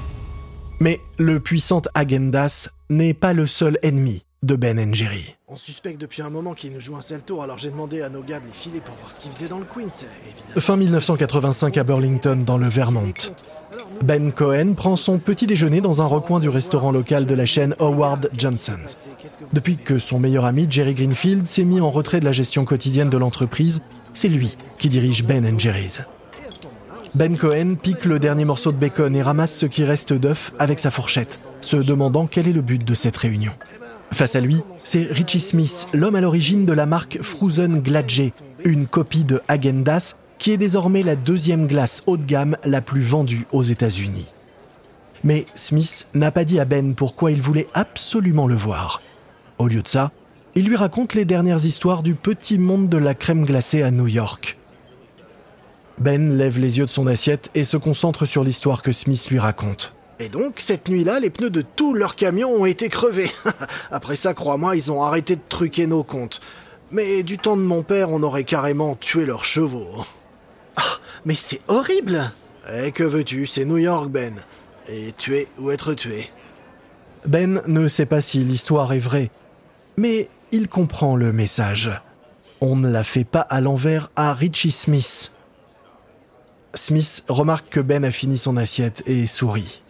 Mais 0.79 1.01
le 1.17 1.39
puissant 1.39 1.81
Agendas 1.93 2.69
n'est 2.89 3.13
pas 3.13 3.33
le 3.33 3.47
seul 3.47 3.77
ennemi 3.83 4.23
de 4.43 4.55
Ben 4.55 4.95
Jerry. 4.95 5.35
On 5.49 5.55
suspecte 5.55 5.99
depuis 5.99 6.21
un 6.21 6.29
moment 6.29 6.53
qu'il 6.53 6.71
nous 6.71 6.79
joue 6.79 6.95
un 6.95 7.01
sale 7.01 7.23
tour, 7.23 7.43
alors 7.43 7.57
j'ai 7.57 7.69
demandé 7.69 8.01
à 8.01 8.09
nos 8.09 8.21
gars 8.21 8.39
de 8.39 8.45
les 8.45 8.51
filer 8.53 8.79
pour 8.79 8.95
voir 8.95 9.11
ce 9.11 9.19
qu'ils 9.19 9.31
faisaient 9.31 9.49
dans 9.49 9.59
le 9.59 9.65
Queens, 9.65 10.05
évidemment. 10.25 10.61
Fin 10.61 10.77
1985 10.77 11.77
à 11.77 11.83
Burlington, 11.83 12.43
dans 12.45 12.57
le 12.57 12.69
Vermont. 12.69 13.13
Ben 14.03 14.31
Cohen 14.31 14.73
prend 14.75 14.95
son 14.95 15.19
petit 15.19 15.47
déjeuner 15.47 15.81
dans 15.81 16.01
un 16.01 16.05
recoin 16.05 16.39
du 16.39 16.47
restaurant 16.47 16.91
local 16.91 17.25
de 17.25 17.35
la 17.35 17.45
chaîne 17.45 17.75
Howard 17.79 18.29
Johnson. 18.37 18.79
Depuis 19.51 19.75
que 19.75 19.99
son 19.99 20.19
meilleur 20.19 20.45
ami 20.45 20.67
Jerry 20.69 20.93
Greenfield 20.93 21.45
s'est 21.45 21.65
mis 21.65 21.81
en 21.81 21.91
retrait 21.91 22.21
de 22.21 22.25
la 22.25 22.31
gestion 22.31 22.63
quotidienne 22.63 23.09
de 23.09 23.17
l'entreprise, 23.17 23.81
c'est 24.13 24.29
lui 24.29 24.55
qui 24.77 24.87
dirige 24.87 25.25
Ben 25.25 25.59
Jerry's. 25.59 26.01
Ben 27.15 27.35
Cohen 27.37 27.75
pique 27.75 28.05
le 28.05 28.19
dernier 28.19 28.45
morceau 28.45 28.71
de 28.71 28.77
bacon 28.77 29.15
et 29.15 29.21
ramasse 29.21 29.55
ce 29.55 29.65
qui 29.65 29.83
reste 29.83 30.13
d'œuf 30.13 30.53
avec 30.59 30.79
sa 30.79 30.91
fourchette, 30.91 31.39
se 31.61 31.77
demandant 31.77 32.27
quel 32.27 32.47
est 32.47 32.53
le 32.53 32.61
but 32.61 32.83
de 32.85 32.93
cette 32.93 33.17
réunion. 33.17 33.51
Face 34.11 34.35
à 34.35 34.41
lui, 34.41 34.61
c'est 34.77 35.07
Richie 35.09 35.39
Smith, 35.39 35.87
l'homme 35.93 36.15
à 36.15 36.21
l'origine 36.21 36.65
de 36.65 36.73
la 36.73 36.85
marque 36.85 37.19
Frozen 37.21 37.81
Gladje, 37.81 38.31
une 38.63 38.85
copie 38.85 39.23
de 39.23 39.41
Agendas 39.47 40.15
qui 40.37 40.51
est 40.51 40.57
désormais 40.57 41.03
la 41.03 41.15
deuxième 41.15 41.67
glace 41.67 42.03
haut 42.05 42.17
de 42.17 42.23
gamme 42.23 42.57
la 42.63 42.81
plus 42.81 43.01
vendue 43.01 43.45
aux 43.51 43.63
États-Unis. 43.63 44.27
Mais 45.23 45.45
Smith 45.55 46.07
n'a 46.13 46.31
pas 46.31 46.45
dit 46.45 46.59
à 46.59 46.65
Ben 46.65 46.93
pourquoi 46.93 47.31
il 47.31 47.41
voulait 47.41 47.67
absolument 47.73 48.47
le 48.47 48.55
voir. 48.55 49.01
Au 49.57 49.67
lieu 49.67 49.81
de 49.81 49.87
ça, 49.87 50.11
il 50.55 50.65
lui 50.65 50.75
raconte 50.75 51.13
les 51.13 51.25
dernières 51.25 51.65
histoires 51.65 52.03
du 52.03 52.13
petit 52.13 52.57
monde 52.57 52.87
de 52.87 52.97
la 52.97 53.15
crème 53.15 53.45
glacée 53.45 53.81
à 53.81 53.91
New 53.91 54.07
York. 54.07 54.58
Ben 55.99 56.37
lève 56.37 56.59
les 56.59 56.77
yeux 56.77 56.85
de 56.85 56.89
son 56.91 57.07
assiette 57.07 57.49
et 57.55 57.63
se 57.63 57.77
concentre 57.77 58.25
sur 58.25 58.43
l'histoire 58.43 58.81
que 58.81 58.91
Smith 58.91 59.29
lui 59.29 59.39
raconte. 59.39 59.93
Et 60.19 60.29
donc, 60.29 60.55
cette 60.59 60.89
nuit-là, 60.89 61.19
les 61.19 61.29
pneus 61.29 61.49
de 61.49 61.61
tous 61.61 61.93
leurs 61.93 62.15
camions 62.15 62.49
ont 62.51 62.65
été 62.65 62.89
crevés. 62.89 63.31
Après 63.91 64.15
ça, 64.15 64.33
crois-moi, 64.33 64.75
ils 64.75 64.91
ont 64.91 65.01
arrêté 65.01 65.35
de 65.35 65.41
truquer 65.47 65.87
nos 65.87 66.03
comptes. 66.03 66.41
Mais 66.91 67.23
du 67.23 67.37
temps 67.37 67.55
de 67.55 67.61
mon 67.61 67.83
père, 67.83 68.09
on 68.09 68.23
aurait 68.23 68.43
carrément 68.43 68.95
tué 68.95 69.25
leurs 69.25 69.45
chevaux. 69.45 69.87
Ah, 70.81 70.97
mais 71.25 71.35
c'est 71.35 71.59
horrible 71.67 72.31
Eh, 72.73 72.93
que 72.93 73.03
veux-tu, 73.03 73.45
c'est 73.47 73.65
New 73.65 73.79
York, 73.79 74.09
Ben. 74.09 74.35
Et 74.87 75.11
tuer 75.17 75.49
ou 75.57 75.71
être 75.71 75.93
tué? 75.93 76.29
Ben 77.25 77.61
ne 77.67 77.87
sait 77.89 78.05
pas 78.05 78.21
si 78.21 78.37
l'histoire 78.45 78.93
est 78.93 78.99
vraie, 78.99 79.29
mais 79.97 80.29
il 80.53 80.69
comprend 80.69 81.17
le 81.17 81.33
message. 81.33 81.91
On 82.61 82.77
ne 82.77 82.89
la 82.89 83.03
fait 83.03 83.25
pas 83.25 83.41
à 83.41 83.59
l'envers 83.59 84.09
à 84.15 84.33
Richie 84.33 84.71
Smith. 84.71 85.33
Smith 86.73 87.23
remarque 87.27 87.69
que 87.69 87.79
Ben 87.79 88.05
a 88.05 88.11
fini 88.11 88.37
son 88.37 88.57
assiette 88.57 89.01
et 89.05 89.27
sourit. 89.27 89.81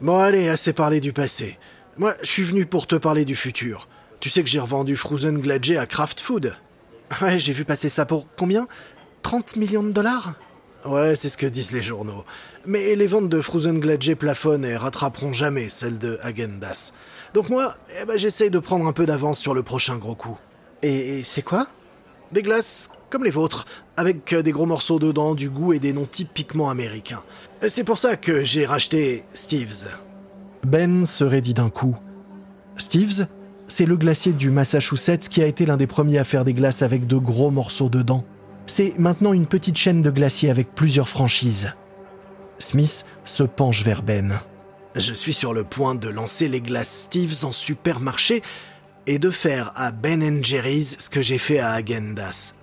Bon 0.00 0.18
allez, 0.18 0.48
assez 0.48 0.72
parlé 0.72 1.00
du 1.00 1.12
passé. 1.12 1.58
Moi, 1.98 2.14
je 2.22 2.28
suis 2.28 2.42
venu 2.42 2.66
pour 2.66 2.86
te 2.86 2.96
parler 2.96 3.24
du 3.24 3.36
futur. 3.36 3.88
Tu 4.18 4.30
sais 4.30 4.42
que 4.42 4.48
j'ai 4.48 4.60
revendu 4.60 4.96
Frozen 4.96 5.38
Gladje 5.38 5.76
à 5.76 5.86
Kraft 5.86 6.20
Food. 6.20 6.56
Ouais, 7.20 7.38
j'ai 7.38 7.52
vu 7.52 7.64
passer 7.64 7.90
ça 7.90 8.06
pour 8.06 8.26
combien? 8.38 8.66
30 9.22 9.56
millions 9.56 9.82
de 9.82 9.90
dollars? 9.90 10.34
Ouais, 10.86 11.14
c'est 11.14 11.28
ce 11.28 11.36
que 11.36 11.46
disent 11.46 11.72
les 11.72 11.82
journaux. 11.82 12.24
Mais 12.64 12.94
les 12.96 13.06
ventes 13.06 13.28
de 13.28 13.40
Frozen 13.40 13.78
Gladje 13.78 14.14
plafonnent 14.14 14.64
et 14.64 14.76
rattraperont 14.76 15.32
jamais 15.32 15.68
celles 15.68 15.98
de 15.98 16.18
Agendas. 16.22 16.92
Donc 17.34 17.50
moi, 17.50 17.76
eh 18.00 18.04
ben, 18.04 18.18
j'essaye 18.18 18.50
de 18.50 18.58
prendre 18.58 18.86
un 18.86 18.92
peu 18.92 19.06
d'avance 19.06 19.38
sur 19.38 19.54
le 19.54 19.62
prochain 19.62 19.96
gros 19.96 20.14
coup. 20.14 20.38
Et 20.82 21.22
c'est 21.24 21.42
quoi? 21.42 21.68
Des 22.32 22.42
glaces 22.42 22.90
comme 23.12 23.24
les 23.24 23.30
vôtres, 23.30 23.66
avec 23.98 24.34
des 24.34 24.52
gros 24.52 24.64
morceaux 24.64 24.98
dedans, 24.98 25.34
du 25.34 25.50
goût 25.50 25.74
et 25.74 25.78
des 25.78 25.92
noms 25.92 26.08
typiquement 26.10 26.70
américains. 26.70 27.22
C'est 27.68 27.84
pour 27.84 27.98
ça 27.98 28.16
que 28.16 28.42
j'ai 28.42 28.64
racheté 28.64 29.22
Steve's. 29.34 29.86
Ben 30.66 31.04
se 31.04 31.22
raidit 31.22 31.52
d'un 31.52 31.68
coup. 31.68 31.94
Steve's, 32.78 33.26
c'est 33.68 33.84
le 33.84 33.98
glacier 33.98 34.32
du 34.32 34.50
Massachusetts 34.50 35.28
qui 35.28 35.42
a 35.42 35.46
été 35.46 35.66
l'un 35.66 35.76
des 35.76 35.86
premiers 35.86 36.16
à 36.16 36.24
faire 36.24 36.46
des 36.46 36.54
glaces 36.54 36.80
avec 36.80 37.06
de 37.06 37.18
gros 37.18 37.50
morceaux 37.50 37.90
dedans. 37.90 38.24
C'est 38.64 38.94
maintenant 38.98 39.34
une 39.34 39.46
petite 39.46 39.76
chaîne 39.76 40.00
de 40.00 40.10
glaciers 40.10 40.48
avec 40.48 40.74
plusieurs 40.74 41.08
franchises. 41.08 41.74
Smith 42.58 43.04
se 43.26 43.42
penche 43.42 43.84
vers 43.84 44.02
Ben. 44.02 44.40
Je 44.96 45.12
suis 45.12 45.34
sur 45.34 45.52
le 45.52 45.64
point 45.64 45.94
de 45.94 46.08
lancer 46.08 46.48
les 46.48 46.62
glaces 46.62 47.02
Steve's 47.10 47.44
en 47.44 47.52
supermarché 47.52 48.42
et 49.06 49.18
de 49.18 49.30
faire 49.30 49.70
à 49.74 49.90
Ben 49.90 50.42
Jerry's 50.42 50.96
ce 50.98 51.10
que 51.10 51.20
j'ai 51.20 51.38
fait 51.38 51.58
à 51.58 51.72
Agendas. 51.72 52.54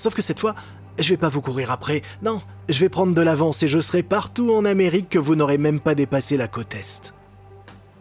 Sauf 0.00 0.14
que 0.14 0.22
cette 0.22 0.40
fois, 0.40 0.54
je 0.98 1.10
vais 1.10 1.18
pas 1.18 1.28
vous 1.28 1.42
courir 1.42 1.70
après. 1.70 2.00
Non, 2.22 2.40
je 2.70 2.80
vais 2.80 2.88
prendre 2.88 3.14
de 3.14 3.20
l'avance 3.20 3.62
et 3.62 3.68
je 3.68 3.80
serai 3.80 4.02
partout 4.02 4.50
en 4.50 4.64
Amérique 4.64 5.10
que 5.10 5.18
vous 5.18 5.34
n'aurez 5.34 5.58
même 5.58 5.78
pas 5.78 5.94
dépassé 5.94 6.38
la 6.38 6.48
côte 6.48 6.74
Est. 6.74 7.12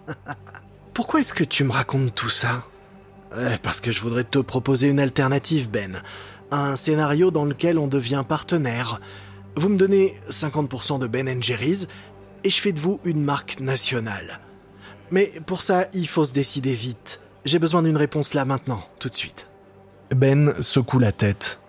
Pourquoi 0.94 1.20
est-ce 1.20 1.34
que 1.34 1.44
tu 1.44 1.66
me 1.66 1.74
racontes 1.74 2.16
tout 2.16 2.30
ça? 2.30 2.64
Euh, 3.36 3.58
Parce 3.62 3.82
que 3.82 3.92
je 3.92 4.00
voudrais 4.00 4.24
te 4.24 4.40
proposer 4.40 4.88
une 4.88 5.02
alternative, 5.02 5.70
Ben. 5.70 6.02
Un 6.52 6.78
scénario 6.78 7.32
dans 7.32 7.44
lequel 7.44 7.78
on 7.78 7.88
devient 7.88 8.24
partenaire. 8.28 9.02
Vous 9.58 9.68
me 9.68 9.78
donnez 9.78 10.16
50% 10.30 11.00
de 11.00 11.08
Ben 11.08 11.44
Jerry's 11.44 11.90
et 12.46 12.50
je 12.50 12.62
fais 12.62 12.72
de 12.72 12.80
vous 12.80 13.02
une 13.04 13.22
marque 13.22 13.60
nationale. 13.60 14.40
Mais 15.12 15.34
pour 15.46 15.64
ça, 15.64 15.88
il 15.94 16.08
faut 16.08 16.24
se 16.24 16.32
décider 16.34 16.74
vite. 16.74 17.20
J'ai 17.44 17.60
besoin 17.60 17.84
d'une 17.84 17.98
réponse 17.98 18.34
là 18.34 18.46
maintenant, 18.46 18.82
tout 19.00 19.10
de 19.10 19.16
suite. 19.16 19.48
Ben 20.16 20.54
secoue 20.62 21.00
la 21.00 21.12
tête. 21.12 21.60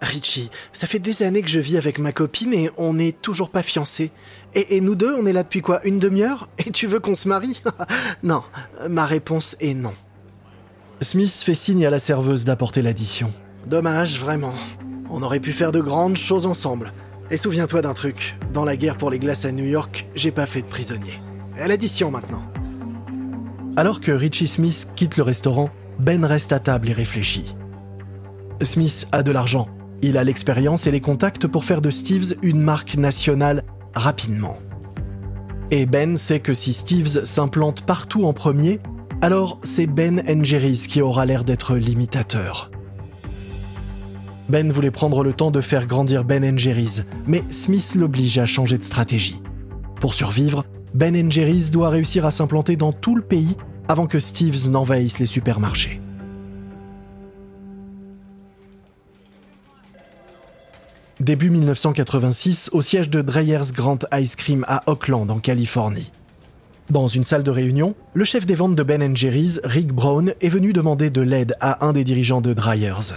Richie, 0.00 0.50
ça 0.72 0.86
fait 0.86 0.98
des 0.98 1.22
années 1.22 1.42
que 1.42 1.48
je 1.48 1.60
vis 1.60 1.76
avec 1.76 1.98
ma 1.98 2.12
copine 2.12 2.52
et 2.52 2.70
on 2.76 2.94
n'est 2.94 3.12
toujours 3.12 3.50
pas 3.50 3.62
fiancés. 3.62 4.10
Et, 4.54 4.80
nous 4.80 4.94
deux, 4.94 5.14
on 5.14 5.26
est 5.26 5.32
là 5.32 5.42
depuis 5.42 5.62
quoi 5.62 5.84
Une 5.84 5.98
demi-heure? 5.98 6.48
Et 6.58 6.70
tu 6.70 6.86
veux 6.86 7.00
qu'on 7.00 7.14
se 7.14 7.28
marie? 7.28 7.62
Non, 8.22 8.42
ma 8.88 9.04
réponse 9.06 9.56
est 9.60 9.74
non. 9.74 9.94
Smith 11.00 11.42
fait 11.44 11.54
signe 11.54 11.84
à 11.84 11.90
la 11.90 11.98
serveuse 11.98 12.44
d'apporter 12.44 12.82
l'addition. 12.82 13.32
Dommage, 13.66 14.18
vraiment. 14.18 14.54
On 15.10 15.22
aurait 15.22 15.40
pu 15.40 15.52
faire 15.52 15.72
de 15.72 15.80
grandes 15.80 16.16
choses 16.16 16.46
ensemble. 16.46 16.92
Et 17.30 17.36
souviens-toi 17.36 17.82
d'un 17.82 17.94
truc, 17.94 18.36
dans 18.52 18.64
la 18.64 18.76
guerre 18.76 18.96
pour 18.96 19.10
les 19.10 19.18
glaces 19.18 19.44
à 19.44 19.52
New 19.52 19.64
York, 19.64 20.06
j'ai 20.14 20.30
pas 20.30 20.46
fait 20.46 20.62
de 20.62 20.66
prisonnier. 20.66 21.20
À 21.58 21.66
l'addition 21.66 22.10
maintenant. 22.10 22.42
Alors 23.76 24.00
que 24.00 24.12
Richie 24.12 24.46
Smith 24.46 24.88
quitte 24.94 25.16
le 25.16 25.22
restaurant, 25.22 25.70
Ben 25.98 26.24
reste 26.24 26.52
à 26.52 26.58
table 26.58 26.88
et 26.88 26.92
réfléchit. 26.92 27.54
Smith 28.62 29.08
a 29.12 29.22
de 29.22 29.32
l'argent, 29.32 29.68
il 30.04 30.18
a 30.18 30.24
l'expérience 30.24 30.86
et 30.86 30.90
les 30.90 31.00
contacts 31.00 31.46
pour 31.46 31.64
faire 31.64 31.80
de 31.80 31.90
Steves 31.90 32.34
une 32.42 32.60
marque 32.60 32.96
nationale 32.96 33.64
rapidement. 33.94 34.58
Et 35.70 35.86
Ben 35.86 36.16
sait 36.16 36.40
que 36.40 36.54
si 36.54 36.72
Steves 36.72 37.24
s'implante 37.24 37.82
partout 37.82 38.24
en 38.24 38.32
premier, 38.32 38.80
alors 39.22 39.58
c'est 39.62 39.86
Ben 39.86 40.22
Jerry's 40.44 40.86
qui 40.86 41.00
aura 41.00 41.26
l'air 41.26 41.44
d'être 41.44 41.76
l'imitateur. 41.76 42.70
Ben 44.48 44.70
voulait 44.70 44.90
prendre 44.90 45.24
le 45.24 45.32
temps 45.32 45.50
de 45.50 45.62
faire 45.62 45.86
grandir 45.86 46.24
Ben 46.24 46.58
Jerry's, 46.58 47.04
mais 47.26 47.42
Smith 47.50 47.94
l'oblige 47.96 48.38
à 48.38 48.46
changer 48.46 48.76
de 48.76 48.82
stratégie. 48.82 49.40
Pour 50.00 50.12
survivre, 50.12 50.64
Ben 50.92 51.30
Jerry's 51.30 51.70
doit 51.70 51.88
réussir 51.88 52.26
à 52.26 52.30
s'implanter 52.30 52.76
dans 52.76 52.92
tout 52.92 53.16
le 53.16 53.22
pays 53.22 53.56
avant 53.88 54.06
que 54.06 54.20
Steves 54.20 54.68
n'envahisse 54.68 55.18
les 55.18 55.26
supermarchés. 55.26 56.00
Début 61.24 61.48
1986, 61.48 62.68
au 62.74 62.82
siège 62.82 63.08
de 63.08 63.22
Dreyer's 63.22 63.72
Grand 63.72 64.04
Ice 64.12 64.36
Cream 64.36 64.62
à 64.68 64.82
Oakland, 64.90 65.30
en 65.30 65.38
Californie. 65.38 66.12
Dans 66.90 67.08
une 67.08 67.24
salle 67.24 67.42
de 67.42 67.50
réunion, 67.50 67.94
le 68.12 68.26
chef 68.26 68.44
des 68.44 68.54
ventes 68.54 68.76
de 68.76 68.82
Ben 68.82 69.16
Jerry's, 69.16 69.58
Rick 69.64 69.86
Brown, 69.86 70.34
est 70.42 70.48
venu 70.50 70.74
demander 70.74 71.08
de 71.08 71.22
l'aide 71.22 71.56
à 71.60 71.86
un 71.86 71.94
des 71.94 72.04
dirigeants 72.04 72.42
de 72.42 72.52
Dreyer's. 72.52 73.14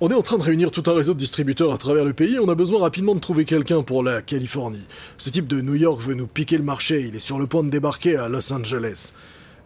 On 0.00 0.08
est 0.08 0.14
en 0.14 0.22
train 0.22 0.38
de 0.38 0.42
réunir 0.42 0.70
tout 0.70 0.84
un 0.86 0.94
réseau 0.94 1.12
de 1.12 1.18
distributeurs 1.18 1.74
à 1.74 1.76
travers 1.76 2.06
le 2.06 2.14
pays, 2.14 2.38
on 2.38 2.48
a 2.48 2.54
besoin 2.54 2.80
rapidement 2.80 3.14
de 3.14 3.20
trouver 3.20 3.44
quelqu'un 3.44 3.82
pour 3.82 4.02
la 4.02 4.22
Californie. 4.22 4.88
Ce 5.18 5.28
type 5.28 5.46
de 5.46 5.60
New 5.60 5.74
York 5.74 6.00
veut 6.00 6.14
nous 6.14 6.26
piquer 6.26 6.56
le 6.56 6.64
marché, 6.64 7.04
il 7.06 7.14
est 7.14 7.18
sur 7.18 7.38
le 7.38 7.46
point 7.46 7.62
de 7.62 7.68
débarquer 7.68 8.16
à 8.16 8.30
Los 8.30 8.50
Angeles. 8.54 9.12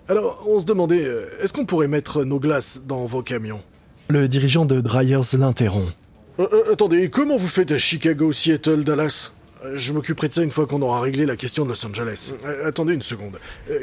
Alors, 0.08 0.44
on 0.48 0.58
se 0.58 0.66
demandait, 0.66 1.04
euh, 1.04 1.28
est-ce 1.40 1.52
qu'on 1.52 1.64
pourrait 1.64 1.86
mettre 1.86 2.24
nos 2.24 2.40
glaces 2.40 2.82
dans 2.88 3.04
vos 3.04 3.22
camions? 3.22 3.62
Le 4.08 4.26
dirigeant 4.26 4.64
de 4.64 4.80
Dreyer's 4.80 5.34
l'interrompt. 5.34 5.94
Euh, 6.38 6.46
euh, 6.52 6.72
attendez, 6.72 7.08
comment 7.10 7.36
vous 7.36 7.46
faites 7.46 7.72
à 7.72 7.78
Chicago, 7.78 8.32
Seattle, 8.32 8.84
Dallas? 8.84 9.32
Euh, 9.64 9.76
Je 9.76 9.92
m'occuperai 9.92 10.28
de 10.28 10.34
ça 10.34 10.42
une 10.42 10.50
fois 10.50 10.66
qu'on 10.66 10.82
aura 10.82 11.00
réglé 11.00 11.26
la 11.26 11.36
question 11.36 11.64
de 11.64 11.70
Los 11.70 11.86
Angeles. 11.86 12.34
attendez 12.64 12.94
une 12.94 13.02
seconde. 13.02 13.38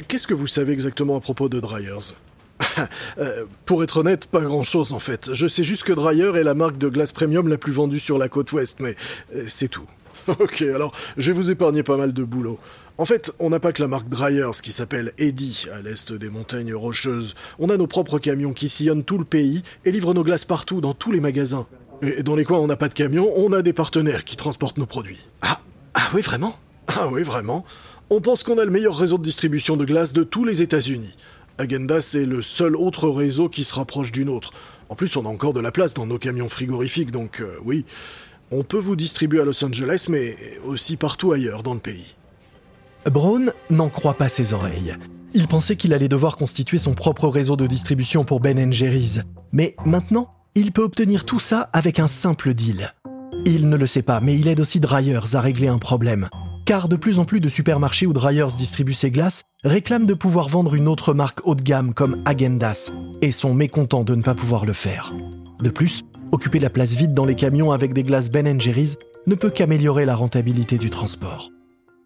Qu'est-ce 0.08 0.28
que 0.28 0.34
vous 0.34 0.48
savez 0.48 0.74
exactement 0.74 1.18
à 1.18 1.22
propos 1.22 1.50
de 1.50 1.60
Dryers? 1.60 2.14
Pour 3.66 3.84
être 3.84 3.98
honnête, 3.98 4.28
pas 4.28 4.42
grand 4.42 4.64
chose 4.64 4.94
en 4.94 5.00
fait. 5.00 5.34
Je 5.34 5.48
sais 5.48 5.64
juste 5.64 5.84
que 5.84 5.94
Dryer 5.94 6.32
est 6.36 6.44
la 6.44 6.54
marque 6.54 6.78
de 6.78 6.88
glace 6.88 7.12
premium 7.12 7.48
la 7.48 7.58
plus 7.58 7.74
vendue 7.74 8.00
sur 8.00 8.18
la 8.18 8.30
côte 8.30 8.52
ouest, 8.52 8.80
mais 8.80 8.96
c'est 9.48 9.68
tout. 9.68 9.88
ok, 10.28 10.62
alors 10.62 10.94
je 11.18 11.32
vais 11.32 11.38
vous 11.38 11.52
épargner 11.52 11.84
pas 11.84 11.98
mal 11.98 12.14
de 12.14 12.24
boulot. 12.24 12.60
En 13.00 13.06
fait, 13.06 13.34
on 13.40 13.50
n'a 13.50 13.60
pas 13.60 13.74
que 13.74 13.82
la 13.82 13.88
marque 13.88 14.08
Dryers 14.08 14.62
qui 14.62 14.72
s'appelle 14.72 15.14
Eddy 15.18 15.66
à 15.74 15.82
l'est 15.82 16.14
des 16.14 16.30
montagnes 16.30 16.76
rocheuses. 16.76 17.34
On 17.58 17.70
a 17.70 17.78
nos 17.78 17.88
propres 17.88 18.20
camions 18.20 18.54
qui 18.54 18.70
sillonnent 18.70 19.04
tout 19.04 19.18
le 19.18 19.26
pays 19.26 19.64
et 19.84 19.92
livrent 19.92 20.14
nos 20.14 20.24
glaces 20.24 20.46
partout 20.46 20.80
dans 20.80 20.94
tous 20.94 21.12
les 21.12 21.20
magasins. 21.20 21.66
Et 22.04 22.24
dans 22.24 22.36
les 22.36 22.44
coins 22.44 22.60
où 22.60 22.64
on 22.64 22.68
n'a 22.68 22.76
pas 22.76 22.90
de 22.90 22.94
camion, 22.94 23.32
on 23.36 23.54
a 23.54 23.62
des 23.62 23.74
partenaires 23.74 24.26
qui 24.26 24.36
transportent 24.36 24.78
nos 24.78 24.86
produits. 24.86 25.26
Ah, 25.42 25.62
ah 25.94 26.10
oui, 26.14 26.22
vraiment? 26.22 26.58
Ah 26.88 27.08
oui, 27.10 27.24
vraiment. 27.24 27.64
On 28.10 28.20
pense 28.20 28.44
qu'on 28.44 28.58
a 28.58 28.66
le 28.66 28.72
meilleur 28.72 28.98
réseau 28.98 29.18
de 29.18 29.24
distribution 29.24 29.78
de 29.78 29.86
glace 29.86 30.12
de 30.12 30.24
tous 30.24 30.44
les 30.44 30.62
États-Unis. 30.62 31.16
Agenda, 31.58 32.02
c'est 32.02 32.26
le 32.26 32.42
seul 32.42 32.76
autre 32.76 33.08
réseau 33.08 33.48
qui 33.48 33.64
se 33.64 33.74
rapproche 33.74 34.12
d'une 34.12 34.28
autre. 34.28 34.52
En 34.90 34.96
plus, 34.96 35.16
on 35.16 35.26
a 35.26 35.30
encore 35.30 35.54
de 35.54 35.62
la 35.62 35.72
place 35.72 35.94
dans 35.94 36.06
nos 36.06 36.18
camions 36.18 36.50
frigorifiques, 36.50 37.12
donc 37.12 37.40
euh, 37.40 37.56
oui, 37.64 37.86
On 38.52 38.64
peut 38.64 38.78
vous 38.78 38.96
distribuer 38.96 39.40
à 39.40 39.46
Los 39.46 39.64
Angeles, 39.64 40.08
mais 40.10 40.36
aussi 40.66 40.98
partout 40.98 41.32
ailleurs 41.32 41.64
dans 41.64 41.74
le 41.74 41.80
pays. 41.80 42.16
Brown 43.10 43.52
n'en 43.70 43.90
croit 43.90 44.14
pas 44.14 44.30
ses 44.30 44.54
oreilles. 44.54 44.96
Il 45.34 45.48
pensait 45.48 45.76
qu'il 45.76 45.94
allait 45.94 46.08
devoir 46.08 46.36
constituer 46.36 46.78
son 46.78 46.94
propre 46.94 47.28
réseau 47.28 47.56
de 47.56 47.66
distribution 47.66 48.24
pour 48.26 48.40
Ben 48.40 48.72
Jerry's. 48.72 49.22
Mais 49.52 49.76
maintenant, 49.86 50.30
il 50.56 50.72
peut 50.72 50.84
obtenir 50.84 51.26
tout 51.26 51.40
ça 51.40 51.70
avec 51.74 52.00
un 52.00 52.08
simple 52.08 52.54
deal. 52.54 52.94
Il 53.46 53.70
ne 53.70 53.76
le 53.76 53.88
sait 53.88 54.04
pas, 54.04 54.20
mais 54.20 54.38
il 54.38 54.48
aide 54.48 54.60
aussi 54.60 54.80
Dryers 54.80 55.34
à 55.36 55.42
régler 55.42 55.68
un 55.68 55.80
problème. 55.80 56.30
Car 56.66 56.88
de 56.88 56.96
plus 56.96 57.20
en 57.20 57.26
plus 57.26 57.40
de 57.40 57.50
supermarchés 57.50 58.06
où 58.06 58.14
Dryers 58.14 58.56
distribue 58.58 58.94
ses 58.94 59.12
glaces 59.12 59.44
réclament 59.64 60.06
de 60.06 60.14
pouvoir 60.14 60.50
vendre 60.50 60.76
une 60.76 60.88
autre 60.88 61.14
marque 61.14 61.46
haut 61.46 61.56
de 61.56 61.62
gamme 61.62 61.94
comme 61.94 62.22
Agendas 62.26 62.92
et 63.22 63.32
sont 63.32 63.54
mécontents 63.54 64.04
de 64.04 64.16
ne 64.16 64.22
pas 64.22 64.36
pouvoir 64.36 64.66
le 64.66 64.74
faire. 64.74 65.12
De 65.62 65.70
plus, 65.70 66.04
occuper 66.32 66.60
la 66.60 66.70
place 66.70 66.96
vide 66.96 67.14
dans 67.14 67.26
les 67.26 67.36
camions 67.36 67.72
avec 67.72 67.94
des 67.94 68.04
glaces 68.04 68.32
Ben 68.32 68.60
Jerry's 68.62 68.98
ne 69.28 69.36
peut 69.36 69.50
qu'améliorer 69.50 70.06
la 70.06 70.16
rentabilité 70.16 70.78
du 70.78 70.90
transport. 70.90 71.50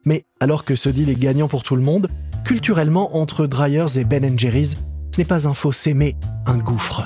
Mais 0.06 0.26
alors 0.40 0.64
que 0.64 0.76
ce 0.76 0.90
deal 0.90 1.10
est 1.10 1.20
gagnant 1.20 1.48
pour 1.48 1.64
tout 1.64 1.76
le 1.76 1.82
monde, 1.82 2.10
culturellement 2.46 3.18
entre 3.18 3.46
Dryers 3.46 3.98
et 3.98 4.06
Ben 4.06 4.40
Jerry's, 4.40 4.78
ce 5.14 5.20
n'est 5.20 5.26
pas 5.26 5.48
un 5.48 5.54
fossé 5.54 5.94
mais 5.94 6.16
un 6.46 6.58
gouffre. 6.58 7.04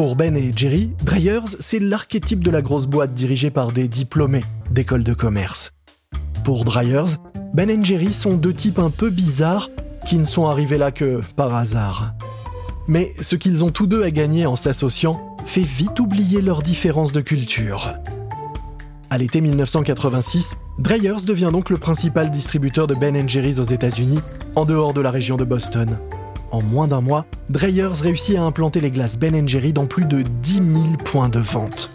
Pour 0.00 0.16
Ben 0.16 0.34
et 0.34 0.50
Jerry, 0.56 0.90
Dryers, 1.04 1.58
c'est 1.58 1.78
l'archétype 1.78 2.42
de 2.42 2.50
la 2.50 2.62
grosse 2.62 2.86
boîte 2.86 3.12
dirigée 3.12 3.50
par 3.50 3.70
des 3.70 3.86
diplômés 3.86 4.44
d'école 4.70 5.04
de 5.04 5.12
commerce. 5.12 5.74
Pour 6.42 6.64
Dryers, 6.64 7.18
Ben 7.52 7.68
et 7.68 7.84
Jerry 7.84 8.14
sont 8.14 8.32
deux 8.32 8.54
types 8.54 8.78
un 8.78 8.88
peu 8.88 9.10
bizarres 9.10 9.68
qui 10.06 10.16
ne 10.16 10.24
sont 10.24 10.46
arrivés 10.46 10.78
là 10.78 10.90
que 10.90 11.20
par 11.36 11.54
hasard. 11.54 12.14
Mais 12.88 13.12
ce 13.20 13.36
qu'ils 13.36 13.62
ont 13.62 13.70
tous 13.70 13.86
deux 13.86 14.02
à 14.02 14.10
gagner 14.10 14.46
en 14.46 14.56
s'associant 14.56 15.36
fait 15.44 15.60
vite 15.60 16.00
oublier 16.00 16.40
leurs 16.40 16.62
différences 16.62 17.12
de 17.12 17.20
culture. 17.20 17.90
À 19.10 19.18
l'été 19.18 19.42
1986, 19.42 20.56
Dryers 20.78 21.26
devient 21.26 21.50
donc 21.52 21.68
le 21.68 21.76
principal 21.76 22.30
distributeur 22.30 22.86
de 22.86 22.94
Ben 22.94 23.28
Jerry's 23.28 23.58
aux 23.58 23.64
États-Unis, 23.64 24.20
en 24.56 24.64
dehors 24.64 24.94
de 24.94 25.02
la 25.02 25.10
région 25.10 25.36
de 25.36 25.44
Boston. 25.44 25.98
En 26.50 26.62
moins 26.62 26.88
d'un 26.88 27.00
mois, 27.00 27.26
Dreyers 27.48 28.00
réussit 28.02 28.36
à 28.36 28.42
implanter 28.42 28.80
les 28.80 28.90
glaces 28.90 29.18
Ben 29.18 29.46
Jerry 29.46 29.72
dans 29.72 29.86
plus 29.86 30.04
de 30.04 30.22
10 30.22 30.54
000 30.54 30.64
points 31.04 31.28
de 31.28 31.38
vente. 31.38 31.92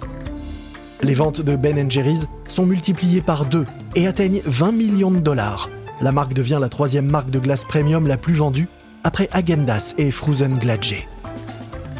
Les 1.01 1.13
ventes 1.13 1.41
de 1.41 1.55
Ben 1.55 1.91
Jerry's 1.91 2.27
sont 2.47 2.65
multipliées 2.65 3.21
par 3.21 3.45
deux 3.45 3.65
et 3.95 4.07
atteignent 4.07 4.41
20 4.45 4.71
millions 4.71 5.11
de 5.11 5.19
dollars. 5.19 5.69
La 5.99 6.11
marque 6.11 6.33
devient 6.33 6.59
la 6.59 6.69
troisième 6.69 7.05
marque 7.05 7.29
de 7.29 7.39
glace 7.39 7.65
premium 7.65 8.07
la 8.07 8.17
plus 8.17 8.33
vendue 8.33 8.67
après 9.03 9.29
Agendas 9.31 9.93
et 9.97 10.09
Frozen 10.09 10.57
Gladge. 10.57 11.05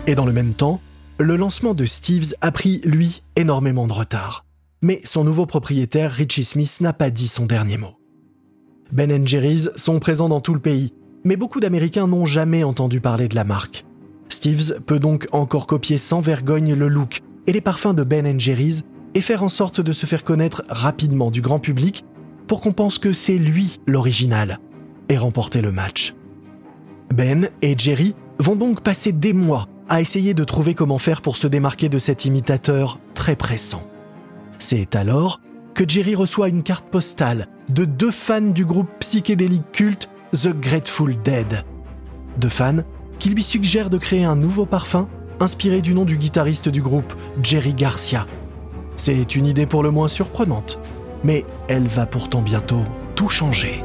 Et 0.07 0.15
dans 0.15 0.25
le 0.25 0.33
même 0.33 0.53
temps, 0.53 0.79
le 1.19 1.35
lancement 1.35 1.73
de 1.73 1.85
Steve's 1.85 2.35
a 2.41 2.51
pris, 2.51 2.81
lui, 2.83 3.21
énormément 3.35 3.87
de 3.87 3.93
retard. 3.93 4.45
Mais 4.81 5.01
son 5.03 5.23
nouveau 5.23 5.45
propriétaire, 5.45 6.11
Richie 6.11 6.45
Smith, 6.45 6.77
n'a 6.81 6.93
pas 6.93 7.09
dit 7.09 7.27
son 7.27 7.45
dernier 7.45 7.77
mot. 7.77 7.95
Ben 8.91 9.27
Jerry's 9.27 9.71
sont 9.75 9.99
présents 9.99 10.29
dans 10.29 10.41
tout 10.41 10.53
le 10.53 10.59
pays 10.59 10.93
mais 11.25 11.35
beaucoup 11.35 11.59
d'Américains 11.59 12.07
n'ont 12.07 12.25
jamais 12.25 12.63
entendu 12.63 13.01
parler 13.01 13.27
de 13.27 13.35
la 13.35 13.43
marque. 13.43 13.85
Steves 14.29 14.79
peut 14.85 14.99
donc 14.99 15.27
encore 15.31 15.67
copier 15.67 15.97
sans 15.97 16.21
vergogne 16.21 16.73
le 16.73 16.87
look 16.87 17.21
et 17.47 17.51
les 17.51 17.61
parfums 17.61 17.93
de 17.93 18.03
Ben 18.03 18.39
Jerry's 18.39 18.83
et 19.15 19.21
faire 19.21 19.43
en 19.43 19.49
sorte 19.49 19.81
de 19.81 19.91
se 19.91 20.05
faire 20.05 20.23
connaître 20.23 20.63
rapidement 20.69 21.31
du 21.31 21.41
grand 21.41 21.59
public 21.59 22.05
pour 22.47 22.61
qu'on 22.61 22.73
pense 22.73 22.99
que 22.99 23.13
c'est 23.13 23.37
lui 23.37 23.79
l'original 23.87 24.59
et 25.09 25.17
remporter 25.17 25.61
le 25.61 25.71
match. 25.71 26.15
Ben 27.13 27.49
et 27.61 27.75
Jerry 27.77 28.15
vont 28.39 28.55
donc 28.55 28.81
passer 28.81 29.11
des 29.11 29.33
mois 29.33 29.67
à 29.87 30.01
essayer 30.01 30.33
de 30.33 30.43
trouver 30.43 30.73
comment 30.73 30.97
faire 30.97 31.21
pour 31.21 31.37
se 31.37 31.47
démarquer 31.47 31.89
de 31.89 31.99
cet 31.99 32.25
imitateur 32.25 32.99
très 33.13 33.35
pressant. 33.35 33.87
C'est 34.59 34.95
alors 34.95 35.41
que 35.73 35.87
Jerry 35.87 36.15
reçoit 36.15 36.49
une 36.49 36.63
carte 36.63 36.87
postale 36.89 37.47
de 37.69 37.85
deux 37.85 38.11
fans 38.11 38.41
du 38.41 38.65
groupe 38.65 38.89
psychédélique 38.99 39.71
culte 39.71 40.09
The 40.33 40.49
Grateful 40.49 41.15
Dead, 41.23 41.63
de 42.37 42.49
fans 42.49 42.83
qui 43.19 43.29
lui 43.29 43.43
suggèrent 43.43 43.89
de 43.89 43.97
créer 43.97 44.25
un 44.25 44.35
nouveau 44.35 44.65
parfum 44.65 45.07
inspiré 45.39 45.81
du 45.81 45.93
nom 45.93 46.03
du 46.03 46.17
guitariste 46.17 46.69
du 46.69 46.81
groupe, 46.81 47.13
Jerry 47.41 47.73
Garcia. 47.73 48.25
C'est 48.95 49.35
une 49.35 49.45
idée 49.45 49.65
pour 49.65 49.83
le 49.83 49.91
moins 49.91 50.07
surprenante, 50.07 50.79
mais 51.23 51.45
elle 51.67 51.87
va 51.87 52.05
pourtant 52.05 52.41
bientôt 52.41 52.83
tout 53.15 53.29
changer. 53.29 53.83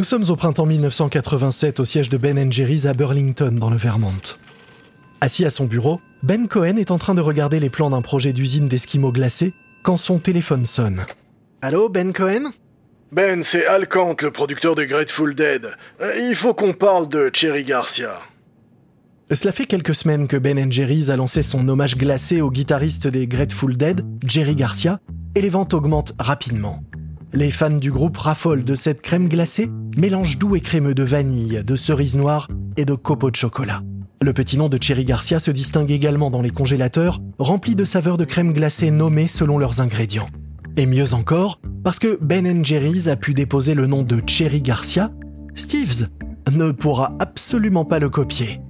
Nous 0.00 0.04
sommes 0.04 0.30
au 0.30 0.34
printemps 0.36 0.64
1987 0.64 1.78
au 1.78 1.84
siège 1.84 2.08
de 2.08 2.16
Ben 2.16 2.50
Jerry's 2.50 2.86
à 2.86 2.94
Burlington 2.94 3.50
dans 3.50 3.68
le 3.68 3.76
Vermont. 3.76 4.14
Assis 5.20 5.44
à 5.44 5.50
son 5.50 5.66
bureau, 5.66 6.00
Ben 6.22 6.48
Cohen 6.48 6.76
est 6.78 6.90
en 6.90 6.96
train 6.96 7.14
de 7.14 7.20
regarder 7.20 7.60
les 7.60 7.68
plans 7.68 7.90
d'un 7.90 8.00
projet 8.00 8.32
d'usine 8.32 8.66
d'esquimaux 8.66 9.12
glacés 9.12 9.52
quand 9.82 9.98
son 9.98 10.18
téléphone 10.18 10.64
sonne. 10.64 11.04
Allô, 11.60 11.90
Ben 11.90 12.14
Cohen? 12.14 12.50
Ben, 13.12 13.42
c'est 13.42 13.66
Al 13.66 13.88
Kant, 13.88 14.16
le 14.22 14.30
producteur 14.30 14.74
de 14.74 14.84
Grateful 14.84 15.34
Dead. 15.34 15.68
Euh, 16.00 16.28
il 16.30 16.34
faut 16.34 16.54
qu'on 16.54 16.72
parle 16.72 17.06
de 17.10 17.30
Cherry 17.30 17.64
Garcia. 17.64 18.20
Cela 19.30 19.52
fait 19.52 19.66
quelques 19.66 19.94
semaines 19.94 20.28
que 20.28 20.38
Ben 20.38 20.72
Jerry's 20.72 21.10
a 21.10 21.16
lancé 21.16 21.42
son 21.42 21.68
hommage 21.68 21.98
glacé 21.98 22.40
au 22.40 22.50
guitariste 22.50 23.06
des 23.06 23.26
Grateful 23.26 23.76
Dead, 23.76 24.02
Jerry 24.24 24.56
Garcia, 24.56 24.98
et 25.34 25.42
les 25.42 25.50
ventes 25.50 25.74
augmentent 25.74 26.14
rapidement. 26.18 26.82
Les 27.32 27.52
fans 27.52 27.70
du 27.70 27.92
groupe 27.92 28.16
raffolent 28.16 28.64
de 28.64 28.74
cette 28.74 29.02
crème 29.02 29.28
glacée, 29.28 29.70
mélange 29.96 30.36
doux 30.36 30.56
et 30.56 30.60
crémeux 30.60 30.94
de 30.94 31.04
vanille, 31.04 31.62
de 31.64 31.76
cerise 31.76 32.16
noire 32.16 32.48
et 32.76 32.84
de 32.84 32.94
copeaux 32.94 33.30
de 33.30 33.36
chocolat. 33.36 33.82
Le 34.20 34.32
petit 34.32 34.58
nom 34.58 34.68
de 34.68 34.82
Cherry 34.82 35.04
Garcia 35.04 35.38
se 35.38 35.52
distingue 35.52 35.92
également 35.92 36.30
dans 36.30 36.42
les 36.42 36.50
congélateurs, 36.50 37.20
remplis 37.38 37.76
de 37.76 37.84
saveurs 37.84 38.18
de 38.18 38.24
crème 38.24 38.52
glacée 38.52 38.90
nommées 38.90 39.28
selon 39.28 39.58
leurs 39.58 39.80
ingrédients. 39.80 40.26
Et 40.76 40.86
mieux 40.86 41.14
encore, 41.14 41.60
parce 41.84 42.00
que 42.00 42.18
Ben 42.20 42.64
Jerry's 42.64 43.06
a 43.06 43.14
pu 43.14 43.32
déposer 43.32 43.74
le 43.74 43.86
nom 43.86 44.02
de 44.02 44.20
Cherry 44.26 44.60
Garcia, 44.60 45.12
Steve's 45.54 46.08
ne 46.50 46.72
pourra 46.72 47.14
absolument 47.20 47.84
pas 47.84 48.00
le 48.00 48.08
copier. 48.08 48.60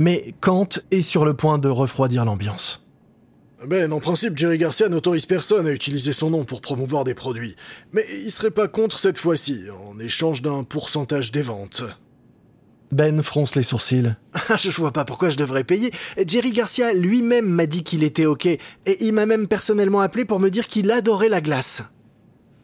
Mais 0.00 0.34
Kant 0.40 0.68
est 0.90 1.02
sur 1.02 1.24
le 1.24 1.34
point 1.34 1.58
de 1.58 1.68
refroidir 1.68 2.24
l'ambiance. 2.24 2.85
Ben, 3.64 3.90
en 3.92 4.00
principe, 4.00 4.36
Jerry 4.36 4.58
Garcia 4.58 4.88
n'autorise 4.88 5.24
personne 5.24 5.66
à 5.66 5.72
utiliser 5.72 6.12
son 6.12 6.30
nom 6.30 6.44
pour 6.44 6.60
promouvoir 6.60 7.04
des 7.04 7.14
produits. 7.14 7.56
Mais 7.92 8.04
il 8.24 8.30
serait 8.30 8.50
pas 8.50 8.68
contre 8.68 8.98
cette 8.98 9.18
fois-ci, 9.18 9.62
en 9.88 9.98
échange 9.98 10.42
d'un 10.42 10.62
pourcentage 10.62 11.32
des 11.32 11.42
ventes. 11.42 11.82
Ben 12.92 13.22
fronce 13.22 13.56
les 13.56 13.62
sourcils. 13.62 14.14
je 14.58 14.70
vois 14.70 14.92
pas 14.92 15.04
pourquoi 15.04 15.30
je 15.30 15.36
devrais 15.36 15.64
payer. 15.64 15.90
Jerry 16.24 16.50
Garcia 16.50 16.92
lui-même 16.92 17.48
m'a 17.48 17.66
dit 17.66 17.82
qu'il 17.82 18.04
était 18.04 18.26
ok, 18.26 18.46
et 18.46 18.60
il 19.00 19.12
m'a 19.12 19.26
même 19.26 19.48
personnellement 19.48 20.00
appelé 20.00 20.24
pour 20.24 20.38
me 20.38 20.50
dire 20.50 20.68
qu'il 20.68 20.90
adorait 20.90 21.30
la 21.30 21.40
glace. 21.40 21.82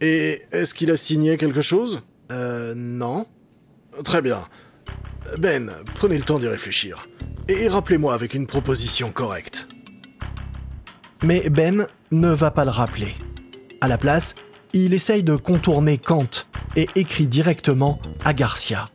Et 0.00 0.42
est-ce 0.52 0.74
qu'il 0.74 0.90
a 0.90 0.96
signé 0.96 1.36
quelque 1.38 1.60
chose? 1.62 2.02
Euh, 2.30 2.74
non. 2.76 3.26
Très 4.04 4.20
bien. 4.20 4.42
Ben, 5.38 5.72
prenez 5.94 6.18
le 6.18 6.24
temps 6.24 6.38
d'y 6.38 6.48
réfléchir. 6.48 7.08
Et 7.48 7.66
rappelez-moi 7.66 8.14
avec 8.14 8.34
une 8.34 8.46
proposition 8.46 9.10
correcte. 9.10 9.68
Mais 11.22 11.48
Ben 11.50 11.86
ne 12.10 12.30
va 12.30 12.50
pas 12.50 12.64
le 12.64 12.70
rappeler. 12.70 13.14
À 13.80 13.88
la 13.88 13.98
place, 13.98 14.34
il 14.72 14.92
essaye 14.94 15.22
de 15.22 15.36
contourner 15.36 15.98
Kant 15.98 16.28
et 16.76 16.88
écrit 16.96 17.26
directement 17.26 18.00
à 18.24 18.32
Garcia. 18.34 18.86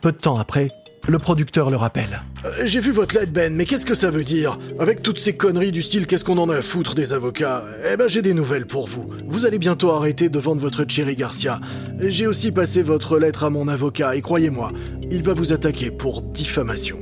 Peu 0.00 0.12
de 0.12 0.16
temps 0.16 0.38
après, 0.38 0.68
le 1.06 1.18
producteur 1.18 1.70
le 1.70 1.76
rappelle. 1.76 2.22
Euh, 2.44 2.62
J'ai 2.64 2.80
vu 2.80 2.90
votre 2.90 3.14
lettre, 3.14 3.32
Ben, 3.32 3.54
mais 3.54 3.66
qu'est-ce 3.66 3.86
que 3.86 3.94
ça 3.94 4.10
veut 4.10 4.24
dire? 4.24 4.58
Avec 4.78 5.02
toutes 5.02 5.18
ces 5.18 5.36
conneries 5.36 5.72
du 5.72 5.82
style 5.82 6.06
qu'est-ce 6.06 6.24
qu'on 6.24 6.38
en 6.38 6.48
a 6.48 6.56
à 6.56 6.62
foutre 6.62 6.94
des 6.94 7.12
avocats? 7.12 7.62
Eh 7.92 7.96
ben 7.96 8.08
j'ai 8.08 8.22
des 8.22 8.34
nouvelles 8.34 8.66
pour 8.66 8.88
vous. 8.88 9.08
Vous 9.26 9.46
allez 9.46 9.58
bientôt 9.58 9.90
arrêter 9.90 10.28
de 10.28 10.38
vendre 10.38 10.60
votre 10.60 10.84
Cherry 10.88 11.14
Garcia. 11.14 11.60
J'ai 12.00 12.26
aussi 12.26 12.50
passé 12.52 12.82
votre 12.82 13.18
lettre 13.18 13.44
à 13.44 13.50
mon 13.50 13.68
avocat 13.68 14.16
et 14.16 14.22
croyez-moi, 14.22 14.72
il 15.10 15.22
va 15.22 15.34
vous 15.34 15.52
attaquer 15.52 15.90
pour 15.90 16.22
diffamation. 16.22 16.98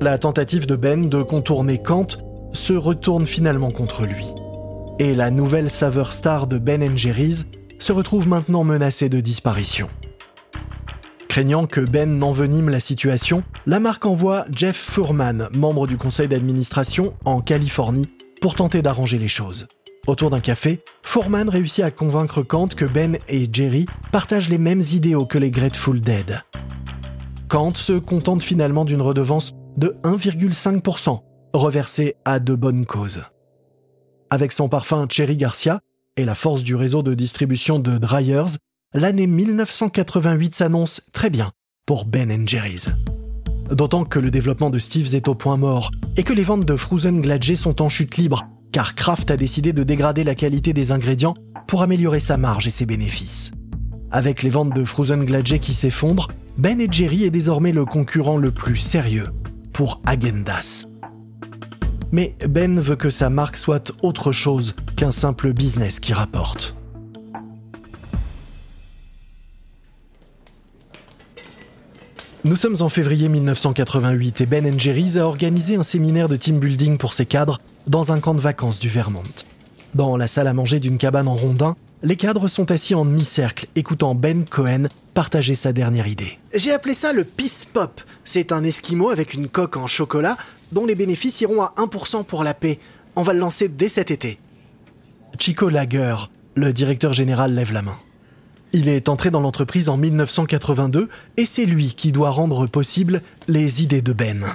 La 0.00 0.18
tentative 0.18 0.66
de 0.66 0.74
Ben 0.74 1.08
de 1.08 1.22
contourner 1.22 1.80
Kant 1.80 2.08
se 2.52 2.72
retourne 2.72 3.26
finalement 3.26 3.70
contre 3.70 4.04
lui. 4.04 4.26
Et 4.98 5.14
la 5.14 5.30
nouvelle 5.30 5.70
saveur 5.70 6.12
star 6.12 6.46
de 6.46 6.58
Ben 6.58 6.96
Jerry's 6.96 7.46
se 7.78 7.92
retrouve 7.92 8.28
maintenant 8.28 8.64
menacée 8.64 9.08
de 9.08 9.20
disparition. 9.20 9.88
Craignant 11.28 11.66
que 11.66 11.80
Ben 11.80 12.18
n'envenime 12.18 12.68
la 12.68 12.78
situation, 12.78 13.42
la 13.64 13.80
marque 13.80 14.04
envoie 14.04 14.44
Jeff 14.54 14.76
Furman, 14.76 15.48
membre 15.52 15.86
du 15.86 15.96
conseil 15.96 16.28
d'administration, 16.28 17.14
en 17.24 17.40
Californie, 17.40 18.08
pour 18.40 18.54
tenter 18.54 18.82
d'arranger 18.82 19.18
les 19.18 19.28
choses. 19.28 19.66
Autour 20.06 20.30
d'un 20.30 20.40
café, 20.40 20.80
Furman 21.02 21.48
réussit 21.48 21.84
à 21.84 21.90
convaincre 21.90 22.42
Kant 22.42 22.68
que 22.68 22.84
Ben 22.84 23.18
et 23.28 23.48
Jerry 23.50 23.86
partagent 24.10 24.48
les 24.48 24.58
mêmes 24.58 24.82
idéaux 24.92 25.26
que 25.26 25.38
les 25.38 25.50
Grateful 25.50 26.00
Dead. 26.00 26.42
Kant 27.48 27.74
se 27.74 27.94
contente 27.94 28.42
finalement 28.42 28.84
d'une 28.84 29.00
redevance 29.00 29.52
de 29.76 29.96
1,5%, 30.04 31.20
reversée 31.52 32.16
à 32.24 32.40
de 32.40 32.54
bonnes 32.54 32.86
causes. 32.86 33.22
Avec 34.30 34.52
son 34.52 34.68
parfum 34.68 35.06
Cherry 35.10 35.36
Garcia 35.36 35.80
et 36.16 36.24
la 36.24 36.34
force 36.34 36.62
du 36.62 36.74
réseau 36.74 37.02
de 37.02 37.14
distribution 37.14 37.78
de 37.78 37.98
Dryers, 37.98 38.56
l'année 38.94 39.26
1988 39.26 40.54
s'annonce 40.54 41.02
très 41.12 41.30
bien 41.30 41.52
pour 41.86 42.04
Ben 42.04 42.48
Jerry's. 42.48 42.88
D'autant 43.70 44.04
que 44.04 44.18
le 44.18 44.30
développement 44.30 44.70
de 44.70 44.78
Steve's 44.78 45.14
est 45.14 45.28
au 45.28 45.34
point 45.34 45.56
mort 45.56 45.90
et 46.16 46.22
que 46.22 46.32
les 46.32 46.42
ventes 46.42 46.66
de 46.66 46.76
Frozen 46.76 47.20
Gladgey 47.20 47.56
sont 47.56 47.80
en 47.80 47.88
chute 47.88 48.16
libre, 48.16 48.42
car 48.70 48.94
Kraft 48.94 49.30
a 49.30 49.36
décidé 49.36 49.72
de 49.72 49.82
dégrader 49.82 50.24
la 50.24 50.34
qualité 50.34 50.72
des 50.72 50.92
ingrédients 50.92 51.34
pour 51.66 51.82
améliorer 51.82 52.20
sa 52.20 52.36
marge 52.36 52.66
et 52.66 52.70
ses 52.70 52.86
bénéfices. 52.86 53.50
Avec 54.10 54.42
les 54.42 54.50
ventes 54.50 54.74
de 54.74 54.84
Frozen 54.84 55.24
Gladgey 55.24 55.58
qui 55.58 55.72
s'effondrent, 55.72 56.28
Ben 56.58 56.86
Jerry 56.90 57.24
est 57.24 57.30
désormais 57.30 57.72
le 57.72 57.86
concurrent 57.86 58.36
le 58.36 58.50
plus 58.50 58.76
sérieux 58.76 59.28
pour 59.72 60.02
Agendas. 60.04 60.84
Mais 62.12 62.34
Ben 62.46 62.78
veut 62.78 62.96
que 62.96 63.08
sa 63.08 63.30
marque 63.30 63.56
soit 63.56 63.90
autre 64.02 64.32
chose 64.32 64.74
qu'un 64.96 65.12
simple 65.12 65.54
business 65.54 65.98
qui 65.98 66.12
rapporte. 66.12 66.76
Nous 72.44 72.56
sommes 72.56 72.76
en 72.80 72.90
février 72.90 73.30
1988 73.30 74.42
et 74.42 74.46
Ben 74.46 74.78
Jerry's 74.78 75.16
a 75.16 75.26
organisé 75.26 75.76
un 75.76 75.82
séminaire 75.82 76.28
de 76.28 76.36
team 76.36 76.58
building 76.58 76.98
pour 76.98 77.14
ses 77.14 77.24
cadres 77.24 77.60
dans 77.86 78.12
un 78.12 78.20
camp 78.20 78.34
de 78.34 78.40
vacances 78.40 78.78
du 78.78 78.90
Vermont. 78.90 79.22
Dans 79.94 80.16
la 80.16 80.26
salle 80.26 80.48
à 80.48 80.52
manger 80.52 80.80
d'une 80.80 80.98
cabane 80.98 81.28
en 81.28 81.34
rondin, 81.34 81.76
les 82.02 82.16
cadres 82.16 82.48
sont 82.48 82.70
assis 82.70 82.94
en 82.94 83.04
demi-cercle, 83.04 83.68
écoutant 83.76 84.14
Ben 84.14 84.44
Cohen 84.44 84.88
partager 85.14 85.54
sa 85.54 85.72
dernière 85.72 86.08
idée. 86.08 86.38
J'ai 86.52 86.72
appelé 86.72 86.94
ça 86.94 87.12
le 87.12 87.24
Peace 87.24 87.64
Pop. 87.72 88.00
C'est 88.24 88.52
un 88.52 88.64
esquimau 88.64 89.10
avec 89.10 89.34
une 89.34 89.48
coque 89.48 89.76
en 89.76 89.86
chocolat 89.86 90.36
dont 90.72 90.86
les 90.86 90.94
bénéfices 90.94 91.40
iront 91.40 91.62
à 91.62 91.74
1% 91.76 92.24
pour 92.24 92.42
la 92.42 92.54
paix. 92.54 92.78
On 93.14 93.22
va 93.22 93.32
le 93.32 93.38
lancer 93.38 93.68
dès 93.68 93.88
cet 93.88 94.10
été. 94.10 94.38
Chico 95.38 95.68
Lager, 95.68 96.16
le 96.54 96.72
directeur 96.72 97.12
général, 97.12 97.54
lève 97.54 97.72
la 97.72 97.82
main. 97.82 97.96
Il 98.72 98.88
est 98.88 99.08
entré 99.08 99.30
dans 99.30 99.40
l'entreprise 99.40 99.88
en 99.88 99.98
1982 99.98 101.08
et 101.36 101.44
c'est 101.44 101.66
lui 101.66 101.94
qui 101.94 102.10
doit 102.10 102.30
rendre 102.30 102.66
possible 102.66 103.22
les 103.46 103.82
idées 103.82 104.00
de 104.00 104.12
Ben. 104.12 104.46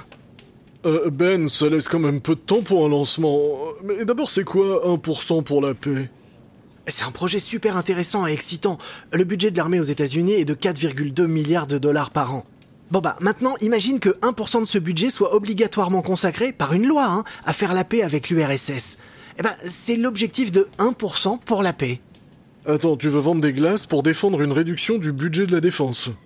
Euh, 0.86 1.10
ben, 1.10 1.48
ça 1.48 1.68
laisse 1.68 1.88
quand 1.88 1.98
même 1.98 2.20
peu 2.20 2.34
de 2.34 2.40
temps 2.40 2.62
pour 2.62 2.84
un 2.84 2.88
lancement. 2.88 3.56
Mais 3.84 4.04
d'abord, 4.04 4.30
c'est 4.30 4.44
quoi 4.44 4.82
1% 4.86 5.42
pour 5.44 5.60
la 5.60 5.74
paix? 5.74 6.10
C'est 6.88 7.04
un 7.04 7.10
projet 7.10 7.38
super 7.38 7.76
intéressant 7.76 8.26
et 8.26 8.32
excitant. 8.32 8.78
Le 9.12 9.24
budget 9.24 9.50
de 9.50 9.56
l'armée 9.56 9.78
aux 9.78 9.84
États-Unis 9.84 10.32
est 10.32 10.44
de 10.44 10.54
4,2 10.54 11.26
milliards 11.26 11.66
de 11.66 11.78
dollars 11.78 12.10
par 12.10 12.34
an. 12.34 12.44
Bon 12.90 13.00
bah 13.00 13.16
maintenant, 13.20 13.54
imagine 13.60 14.00
que 14.00 14.10
1% 14.22 14.60
de 14.60 14.66
ce 14.66 14.78
budget 14.78 15.10
soit 15.10 15.34
obligatoirement 15.34 16.00
consacré, 16.00 16.52
par 16.52 16.72
une 16.72 16.86
loi, 16.86 17.04
hein, 17.04 17.24
à 17.44 17.52
faire 17.52 17.74
la 17.74 17.84
paix 17.84 18.02
avec 18.02 18.30
l'URSS. 18.30 18.96
Eh 19.38 19.42
ben, 19.42 19.54
c'est 19.64 19.96
l'objectif 19.96 20.50
de 20.50 20.68
1% 20.78 21.38
pour 21.40 21.62
la 21.62 21.74
paix. 21.74 22.00
Attends, 22.66 22.96
tu 22.96 23.08
veux 23.08 23.20
vendre 23.20 23.42
des 23.42 23.52
glaces 23.52 23.84
pour 23.84 24.02
défendre 24.02 24.40
une 24.40 24.52
réduction 24.52 24.96
du 24.98 25.12
budget 25.12 25.46
de 25.46 25.52
la 25.52 25.60
défense? 25.60 26.10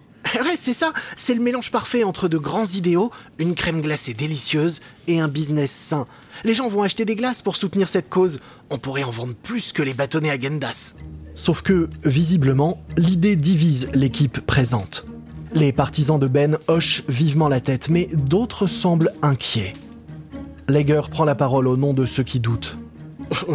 Ouais, 0.45 0.57
c'est 0.57 0.73
ça. 0.73 0.93
C'est 1.17 1.35
le 1.35 1.43
mélange 1.43 1.71
parfait 1.71 2.05
entre 2.05 2.29
de 2.29 2.39
grands 2.39 2.65
idéaux, 2.65 3.11
une 3.39 3.55
crème 3.55 3.83
glacée 3.83 4.15
délicieuse 4.15 4.81
et 5.09 5.21
un 5.21 5.29
business 5.29 5.71
sain. 5.73 6.07
Les 6.45 6.55
gens 6.55 6.69
vont 6.69 6.83
acheter 6.83 7.05
des 7.05 7.17
glaces 7.17 7.43
pour 7.43 7.57
soutenir 7.57 7.89
cette 7.89 8.09
cause. 8.09 8.41
On 8.71 8.79
pourrait 8.79 9.03
en 9.03 9.11
vendre 9.11 9.35
plus 9.35 9.73
que 9.73 9.83
les 9.83 9.95
bâtonnets 9.95 10.31
à 10.31 10.41
Gendas. 10.41 10.95
Sauf 11.35 11.63
que, 11.63 11.91
visiblement, 12.05 12.83
l'idée 12.97 13.37
divise 13.37 13.91
l'équipe 13.95 14.41
présente. 14.41 15.07
Les 15.55 15.73
partisans 15.73 16.19
de 16.19 16.27
Ben 16.27 16.59
hochent 16.67 17.03
vivement 17.09 17.49
la 17.49 17.61
tête, 17.61 17.91
mais 17.91 18.09
d'autres 18.13 18.67
semblent 18.67 19.13
inquiets. 19.21 19.75
Lager 20.69 21.03
prend 21.11 21.25
la 21.25 21.35
parole 21.35 21.69
au 21.69 21.77
nom 21.77 21.93
de 21.93 22.07
ceux 22.07 22.23
qui 22.23 22.41
doutent. 22.41 22.79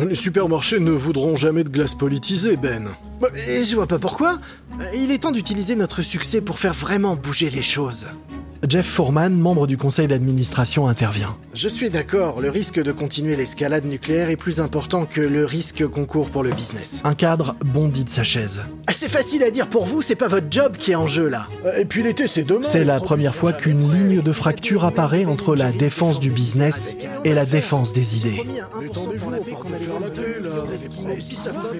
Les 0.07 0.15
supermarchés 0.15 0.79
ne 0.79 0.91
voudront 0.91 1.35
jamais 1.35 1.63
de 1.63 1.69
glace 1.69 1.95
politisée, 1.95 2.55
Ben. 2.55 2.89
Et 3.47 3.63
je 3.63 3.75
vois 3.75 3.87
pas 3.87 3.97
pourquoi. 3.97 4.39
Il 4.95 5.11
est 5.11 5.19
temps 5.19 5.31
d'utiliser 5.31 5.75
notre 5.75 6.03
succès 6.03 6.39
pour 6.39 6.59
faire 6.59 6.73
vraiment 6.73 7.15
bouger 7.15 7.49
les 7.49 7.63
choses. 7.63 8.05
Jeff 8.67 8.85
Foreman, 8.85 9.37
membre 9.37 9.67
du 9.67 9.77
conseil 9.77 10.07
d'administration, 10.07 10.87
intervient. 10.87 11.35
Je 11.53 11.69
suis 11.69 11.89
d'accord, 11.89 12.41
le 12.41 12.49
risque 12.49 12.81
de 12.81 12.91
continuer 12.91 13.35
l'escalade 13.35 13.85
nucléaire 13.85 14.29
est 14.29 14.35
plus 14.35 14.61
important 14.61 15.05
que 15.05 15.21
le 15.21 15.45
risque 15.45 15.87
qu'on 15.87 16.05
court 16.05 16.29
pour 16.29 16.43
le 16.43 16.51
business. 16.51 17.01
Un 17.03 17.13
cadre 17.13 17.55
bondit 17.65 18.03
de 18.03 18.09
sa 18.09 18.23
chaise. 18.23 18.63
Ah, 18.87 18.93
c'est 18.93 19.09
facile 19.09 19.43
à 19.43 19.51
dire 19.51 19.67
pour 19.67 19.85
vous, 19.85 20.01
c'est 20.01 20.15
pas 20.15 20.27
votre 20.27 20.47
job 20.49 20.77
qui 20.77 20.91
est 20.91 20.95
en 20.95 21.07
jeu 21.07 21.27
là. 21.27 21.47
Et 21.77 21.85
puis 21.85 22.03
l'été, 22.03 22.27
c'est 22.27 22.43
demain. 22.43 22.63
C'est 22.63 22.83
la 22.83 22.99
première 22.99 23.35
fois 23.35 23.53
qu'une 23.53 23.91
ligne 23.93 24.21
de 24.21 24.31
fracture 24.31 24.85
apparaît 24.85 25.25
entre 25.25 25.55
la 25.55 25.71
défense 25.71 26.19
du 26.19 26.31
business 26.31 26.91
et 27.23 27.33
la 27.33 27.45
défense 27.45 27.93
des 27.93 28.17
idées. 28.17 28.43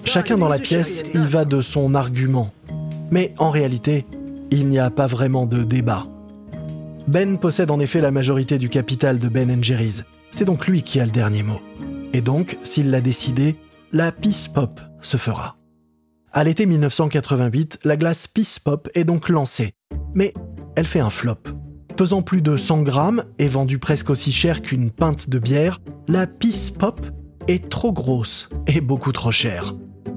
Chacun 0.05 0.37
dans 0.37 0.49
la 0.49 0.59
pièce 0.59 1.03
y 1.13 1.25
va 1.25 1.45
de 1.45 1.61
son 1.61 1.95
argument. 1.95 2.51
Mais 3.09 3.33
en 3.37 3.49
réalité, 3.49 4.05
il 4.51 4.67
n'y 4.67 4.79
a 4.79 4.89
pas 4.89 5.07
vraiment 5.07 5.45
de 5.45 5.63
débat. 5.63 6.05
Ben 7.07 7.37
possède 7.37 7.71
en 7.71 7.79
effet 7.79 8.01
la 8.01 8.11
majorité 8.11 8.57
du 8.57 8.67
capital 8.67 9.17
de 9.17 9.29
Ben 9.29 9.63
Jerry's. 9.63 10.03
C'est 10.31 10.43
donc 10.43 10.67
lui 10.67 10.83
qui 10.83 10.99
a 10.99 11.05
le 11.05 11.11
dernier 11.11 11.41
mot. 11.41 11.61
Et 12.11 12.19
donc, 12.19 12.57
s'il 12.63 12.91
l'a 12.91 12.99
décidé, 12.99 13.55
la 13.93 14.11
Peace 14.11 14.49
Pop 14.53 14.81
se 15.01 15.15
fera. 15.15 15.55
À 16.33 16.43
l'été 16.43 16.65
1988, 16.65 17.79
la 17.85 17.95
glace 17.95 18.27
Peace 18.27 18.59
Pop 18.61 18.89
est 18.93 19.05
donc 19.05 19.29
lancée. 19.29 19.71
Mais 20.15 20.33
elle 20.75 20.85
fait 20.85 20.99
un 20.99 21.09
flop. 21.09 21.37
Pesant 21.95 22.21
plus 22.21 22.41
de 22.41 22.57
100 22.57 22.81
grammes 22.81 23.23
et 23.39 23.47
vendue 23.47 23.79
presque 23.79 24.09
aussi 24.09 24.33
cher 24.33 24.61
qu'une 24.61 24.91
pinte 24.91 25.29
de 25.29 25.39
bière, 25.39 25.79
la 26.09 26.27
Peace 26.27 26.71
Pop 26.77 26.99
est 27.47 27.69
trop 27.69 27.93
grosse 27.93 28.49
et 28.67 28.81
beaucoup 28.81 29.13
trop 29.13 29.31
chère. 29.31 29.75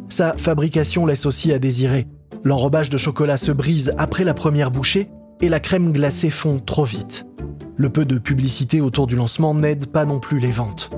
Sa 0.08 0.36
fabrication 0.36 1.06
laisse 1.06 1.24
aussi 1.24 1.52
à 1.52 1.60
désirer. 1.60 2.08
L'enrobage 2.42 2.90
de 2.90 2.98
chocolat 2.98 3.36
se 3.36 3.52
brise 3.52 3.94
après 3.96 4.24
la 4.24 4.34
première 4.34 4.72
bouchée 4.72 5.08
et 5.40 5.48
la 5.48 5.60
crème 5.60 5.92
glacée 5.92 6.30
fond 6.30 6.60
trop 6.64 6.84
vite. 6.84 7.26
Le 7.76 7.88
peu 7.88 8.04
de 8.04 8.18
publicité 8.18 8.80
autour 8.80 9.06
du 9.06 9.16
lancement 9.16 9.54
n'aide 9.54 9.86
pas 9.86 10.04
non 10.04 10.20
plus 10.20 10.38
les 10.38 10.52
ventes. 10.52 10.90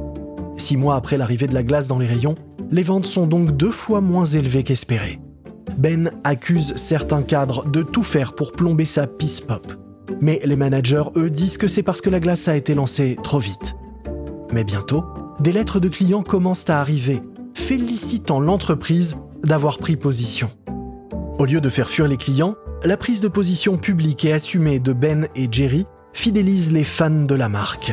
Six 0.57 0.77
mois 0.77 0.97
après 0.97 1.17
l'arrivée 1.17 1.47
de 1.47 1.55
la 1.55 1.63
glace 1.63 1.89
dans 1.89 1.99
les 1.99 2.07
rayons, 2.07 2.35
les 2.71 2.83
ventes 2.83 3.07
sont 3.07 3.27
donc 3.27 3.57
deux 3.57 3.71
fois 3.71 4.01
moins 4.01 4.25
élevées 4.25 4.65
qu'espéré. 4.65 5.21
Ben 5.79 6.11
accuse 6.25 6.75
certains 6.77 7.23
cadres 7.23 7.69
de 7.69 7.83
tout 7.83 8.03
faire 8.03 8.35
pour 8.35 8.53
plomber 8.53 8.85
sa 8.85 9.07
Peace 9.07 9.41
Pop. 9.47 9.73
Mais 10.21 10.41
les 10.45 10.57
managers, 10.57 11.05
eux, 11.17 11.31
disent 11.31 11.59
que 11.59 11.69
c'est 11.69 11.83
parce 11.83 12.01
que 12.01 12.11
la 12.11 12.21
glace 12.21 12.49
a 12.49 12.57
été 12.57 12.75
lancée 12.75 13.17
trop 13.23 13.39
vite. 13.39 13.75
Mais 14.53 14.65
bientôt, 14.65 15.05
des 15.41 15.53
lettres 15.53 15.81
de 15.81 15.89
clients 15.89 16.23
commencent 16.23 16.69
à 16.69 16.81
arriver, 16.81 17.21
félicitant 17.55 18.41
l'entreprise 18.41 19.17
d'avoir 19.43 19.79
pris 19.79 19.97
position. 19.97 20.51
Au 21.39 21.45
lieu 21.45 21.61
de 21.61 21.69
faire 21.69 21.89
fuir 21.89 22.07
les 22.07 22.17
clients, 22.17 22.55
la 22.85 22.97
prise 22.97 23.21
de 23.21 23.29
position 23.29 23.77
publique 23.77 24.25
et 24.25 24.33
assumée 24.33 24.81
de 24.81 24.93
Ben 24.93 25.29
et 25.37 25.49
Jerry 25.51 25.87
fidélise 26.13 26.73
les 26.73 26.85
fans 26.85 27.11
de 27.11 27.35
la 27.35 27.49
marque. 27.49 27.93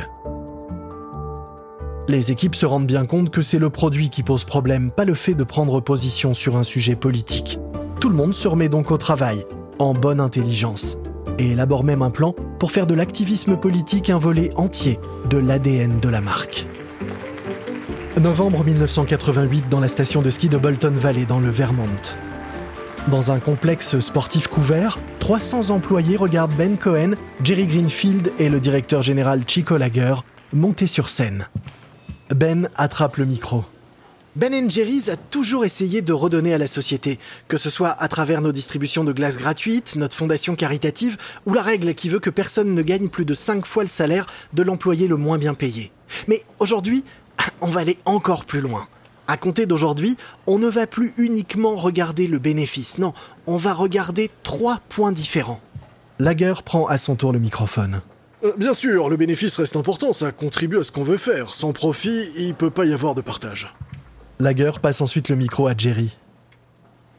Les 2.08 2.32
équipes 2.32 2.56
se 2.56 2.66
rendent 2.66 2.88
bien 2.88 3.06
compte 3.06 3.30
que 3.30 3.44
c'est 3.44 3.60
le 3.60 3.70
produit 3.70 4.10
qui 4.10 4.24
pose 4.24 4.46
problème, 4.46 4.90
pas 4.90 5.06
le 5.06 5.14
fait 5.14 5.36
de 5.36 5.44
prendre 5.44 5.80
position 5.80 6.34
sur 6.34 6.58
un 6.58 6.64
sujet 6.64 6.96
politique. 6.96 7.60
Tout 8.02 8.10
le 8.10 8.16
monde 8.16 8.34
se 8.34 8.48
remet 8.48 8.68
donc 8.68 8.90
au 8.90 8.98
travail, 8.98 9.46
en 9.78 9.94
bonne 9.94 10.20
intelligence, 10.20 10.98
et 11.38 11.52
élabore 11.52 11.84
même 11.84 12.02
un 12.02 12.10
plan 12.10 12.34
pour 12.58 12.72
faire 12.72 12.88
de 12.88 12.96
l'activisme 12.96 13.58
politique 13.58 14.10
un 14.10 14.18
volet 14.18 14.52
entier 14.56 15.00
de 15.30 15.38
l'ADN 15.38 16.00
de 16.00 16.10
la 16.10 16.22
marque. 16.22 16.66
Novembre 18.20 18.66
1988 18.66 19.70
dans 19.70 19.80
la 19.80 19.88
station 19.88 20.24
de 20.24 20.32
ski 20.32 20.50
de 20.50 20.58
Bolton 20.58 20.94
Valley 20.94 21.26
dans 21.26 21.40
le 21.40 21.50
Vermont. 21.50 21.86
Dans 23.08 23.32
un 23.32 23.40
complexe 23.40 24.00
sportif 24.02 24.48
couvert, 24.48 25.00
300 25.20 25.72
employés 25.72 26.16
regardent 26.16 26.54
Ben 26.56 26.78
Cohen, 26.78 27.14
Jerry 27.44 27.66
Greenfield 27.66 28.32
et 28.38 28.50
le 28.50 28.60
directeur 28.60 29.02
général 29.02 29.44
Chico 29.48 29.78
Lager 29.78 30.16
monter 30.54 30.86
sur 30.86 31.10
scène. 31.10 31.48
Ben 32.30 32.70
attrape 32.76 33.18
le 33.18 33.26
micro. 33.26 33.64
Ben 34.36 34.70
Jerry's 34.70 35.10
a 35.10 35.18
toujours 35.18 35.66
essayé 35.66 36.04
de 36.04 36.14
redonner 36.14 36.54
à 36.54 36.60
la 36.60 36.68
société, 36.68 37.18
que 37.48 37.58
ce 37.58 37.72
soit 37.72 37.90
à 37.90 38.08
travers 38.08 38.42
nos 38.42 38.52
distributions 38.52 39.04
de 39.04 39.12
glace 39.12 39.38
gratuites, 39.38 39.96
notre 39.96 40.16
fondation 40.16 40.56
caritative 40.56 41.18
ou 41.48 41.54
la 41.54 41.64
règle 41.64 41.96
qui 41.96 42.10
veut 42.10 42.20
que 42.20 42.30
personne 42.30 42.76
ne 42.76 42.82
gagne 42.84 43.10
plus 43.10 43.26
de 43.26 43.34
5 43.34 43.66
fois 43.66 43.84
le 43.84 43.90
salaire 43.90 44.28
de 44.54 44.62
l'employé 44.62 45.08
le 45.08 45.18
moins 45.18 45.40
bien 45.40 45.56
payé. 45.56 45.92
Mais 46.28 46.44
aujourd'hui, 46.60 47.04
on 47.62 47.68
va 47.68 47.80
aller 47.80 47.98
encore 48.06 48.46
plus 48.46 48.62
loin. 48.62 48.88
À 49.30 49.38
compter 49.38 49.68
d'aujourd'hui, 49.68 50.18
on 50.48 50.58
ne 50.58 50.68
va 50.68 50.88
plus 50.88 51.14
uniquement 51.18 51.76
regarder 51.76 52.26
le 52.26 52.40
bénéfice, 52.40 52.98
non, 52.98 53.14
on 53.46 53.58
va 53.58 53.74
regarder 53.74 54.32
trois 54.42 54.80
points 54.90 55.12
différents. 55.12 55.62
Lager 56.18 56.56
prend 56.66 56.88
à 56.88 56.98
son 56.98 57.16
tour 57.16 57.32
le 57.32 57.38
microphone. 57.38 58.02
Euh, 58.44 58.54
bien 58.58 58.74
sûr, 58.74 59.08
le 59.08 59.18
bénéfice 59.18 59.56
reste 59.56 59.76
important, 59.76 60.14
ça 60.14 60.32
contribue 60.32 60.80
à 60.80 60.84
ce 60.84 60.92
qu'on 60.92 61.04
veut 61.04 61.18
faire. 61.18 61.52
Sans 61.52 61.74
profit, 61.74 62.26
il 62.38 62.56
peut 62.56 62.72
pas 62.72 62.86
y 62.86 62.92
avoir 62.92 63.14
de 63.14 63.22
partage. 63.22 63.72
Lager 64.40 64.72
passe 64.82 65.00
ensuite 65.00 65.30
le 65.30 65.36
micro 65.36 65.68
à 65.68 65.78
Jerry. 65.78 66.18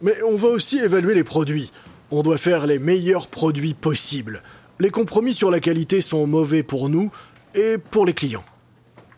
Mais 0.02 0.20
on 0.28 0.34
va 0.34 0.48
aussi 0.48 0.80
évaluer 0.80 1.14
les 1.14 1.22
produits. 1.22 1.70
On 2.10 2.24
doit 2.24 2.38
faire 2.38 2.66
les 2.66 2.80
meilleurs 2.80 3.28
produits 3.28 3.74
possibles. 3.74 4.42
Les 4.80 4.90
compromis 4.90 5.32
sur 5.32 5.52
la 5.52 5.60
qualité 5.60 6.00
sont 6.00 6.26
mauvais 6.26 6.64
pour 6.64 6.88
nous 6.88 7.12
et 7.54 7.78
pour 7.78 8.04
les 8.04 8.14
clients. 8.14 8.44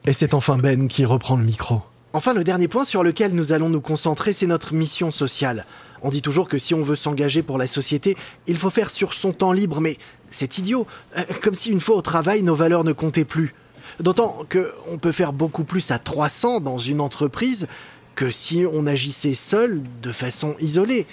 Et 0.04 0.12
c'est 0.12 0.34
enfin 0.34 0.58
Ben 0.58 0.88
qui 0.88 1.06
reprend 1.06 1.38
le 1.38 1.44
micro. 1.44 1.80
Enfin, 2.14 2.34
le 2.34 2.44
dernier 2.44 2.68
point 2.68 2.84
sur 2.84 3.02
lequel 3.02 3.32
nous 3.32 3.52
allons 3.52 3.70
nous 3.70 3.80
concentrer, 3.80 4.34
c'est 4.34 4.46
notre 4.46 4.74
mission 4.74 5.10
sociale. 5.10 5.64
On 6.02 6.10
dit 6.10 6.20
toujours 6.20 6.46
que 6.46 6.58
si 6.58 6.74
on 6.74 6.82
veut 6.82 6.96
s'engager 6.96 7.42
pour 7.42 7.56
la 7.56 7.66
société, 7.66 8.16
il 8.46 8.58
faut 8.58 8.70
faire 8.70 8.90
sur 8.90 9.14
son 9.14 9.32
temps 9.32 9.52
libre, 9.52 9.80
mais 9.80 9.96
c'est 10.30 10.58
idiot, 10.58 10.86
euh, 11.16 11.22
comme 11.42 11.54
si 11.54 11.70
une 11.70 11.80
fois 11.80 11.96
au 11.96 12.02
travail, 12.02 12.42
nos 12.42 12.54
valeurs 12.54 12.84
ne 12.84 12.92
comptaient 12.92 13.24
plus. 13.24 13.54
D'autant 13.98 14.44
qu'on 14.50 14.98
peut 14.98 15.12
faire 15.12 15.32
beaucoup 15.32 15.64
plus 15.64 15.90
à 15.90 15.98
300 15.98 16.60
dans 16.60 16.78
une 16.78 17.00
entreprise 17.00 17.66
que 18.14 18.30
si 18.30 18.64
on 18.70 18.86
agissait 18.86 19.34
seul 19.34 19.82
de 20.02 20.12
façon 20.12 20.54
isolée. 20.60 21.06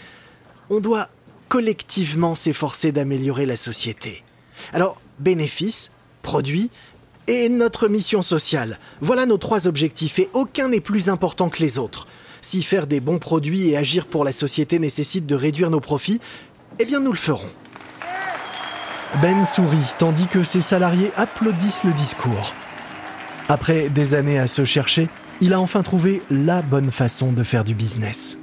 On 0.70 0.82
doit 0.82 1.08
collectivement 1.48 2.36
s'efforcer 2.36 2.92
d'améliorer 2.92 3.46
la 3.46 3.56
société. 3.56 4.24
Alors, 4.74 5.02
bénéfices, 5.18 5.92
produits 6.22 6.70
et 7.30 7.48
notre 7.48 7.88
mission 7.88 8.24
sociale. 8.24 8.80
Voilà 9.02 9.28
nos 9.28 9.38
trois 9.38 9.68
objectifs 9.68 10.18
et 10.18 10.30
aucun 10.34 10.70
n'est 10.70 10.80
plus 10.80 11.10
important 11.10 11.50
que 11.50 11.62
les 11.62 11.78
autres. 11.78 12.08
Si 12.42 12.64
faire 12.64 12.88
des 12.88 13.00
bons 13.00 13.20
produits 13.20 13.70
et 13.70 13.78
agir 13.78 14.08
pour 14.08 14.24
la 14.24 14.32
société 14.32 14.80
nécessite 14.80 15.28
de 15.28 15.36
réduire 15.36 15.70
nos 15.70 15.80
profits, 15.80 16.20
eh 16.80 16.86
bien 16.86 17.00
nous 17.00 17.12
le 17.12 17.18
ferons. 17.18 17.50
Ben 19.22 19.46
sourit 19.46 19.94
tandis 20.00 20.26
que 20.26 20.44
ses 20.44 20.62
salariés 20.62 21.12
applaudissent 21.16 21.84
le 21.84 21.94
discours. 21.94 22.56
Après 23.48 23.90
des 23.90 24.16
années 24.16 24.40
à 24.40 24.48
se 24.48 24.66
chercher, 24.66 25.08
il 25.40 25.54
a 25.54 25.60
enfin 25.60 25.84
trouvé 25.84 26.24
la 26.32 26.64
bonne 26.64 26.92
façon 26.92 27.32
de 27.32 27.44
faire 27.44 27.64
du 27.64 27.76
business. 27.76 28.40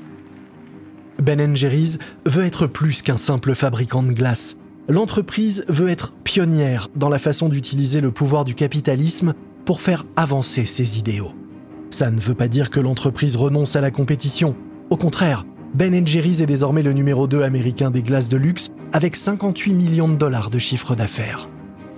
Ben 1.21 1.57
Jerry's 1.57 1.99
veut 2.25 2.45
être 2.45 2.69
plus 2.69 3.03
qu'un 3.03 3.17
simple 3.17 3.57
fabricant 3.57 4.05
de 4.05 4.13
glace 4.13 4.59
l'entreprise 4.89 5.65
veut 5.69 5.89
être 5.89 6.13
pionnière 6.13 6.89
dans 6.95 7.09
la 7.09 7.19
façon 7.19 7.49
d'utiliser 7.49 8.01
le 8.01 8.11
pouvoir 8.11 8.45
du 8.45 8.55
capitalisme 8.55 9.35
pour 9.65 9.81
faire 9.81 10.05
avancer 10.17 10.67
ses 10.67 10.99
idéaux. 10.99 11.33
Ça 11.91 12.11
ne 12.11 12.21
veut 12.21 12.35
pas 12.35 12.49
dire 12.49 12.71
que 12.71 12.81
l'entreprise 12.81 13.37
renonce 13.37 13.77
à 13.77 13.81
la 13.81 13.91
compétition. 13.91 14.55
Au 14.91 14.97
contraire, 14.97 15.45
Ben 15.75 16.07
Jerry's 16.07 16.41
est 16.41 16.47
désormais 16.47 16.83
le 16.83 16.93
numéro 16.93 17.27
2 17.27 17.43
américain 17.43 17.91
des 17.91 18.03
glaces 18.03 18.29
de 18.29 18.37
luxe 18.37 18.71
avec 18.93 19.17
58 19.17 19.73
millions 19.73 20.09
de 20.09 20.17
dollars 20.17 20.51
de 20.51 20.59
chiffre 20.59 20.95
d'affaires. 20.95 21.49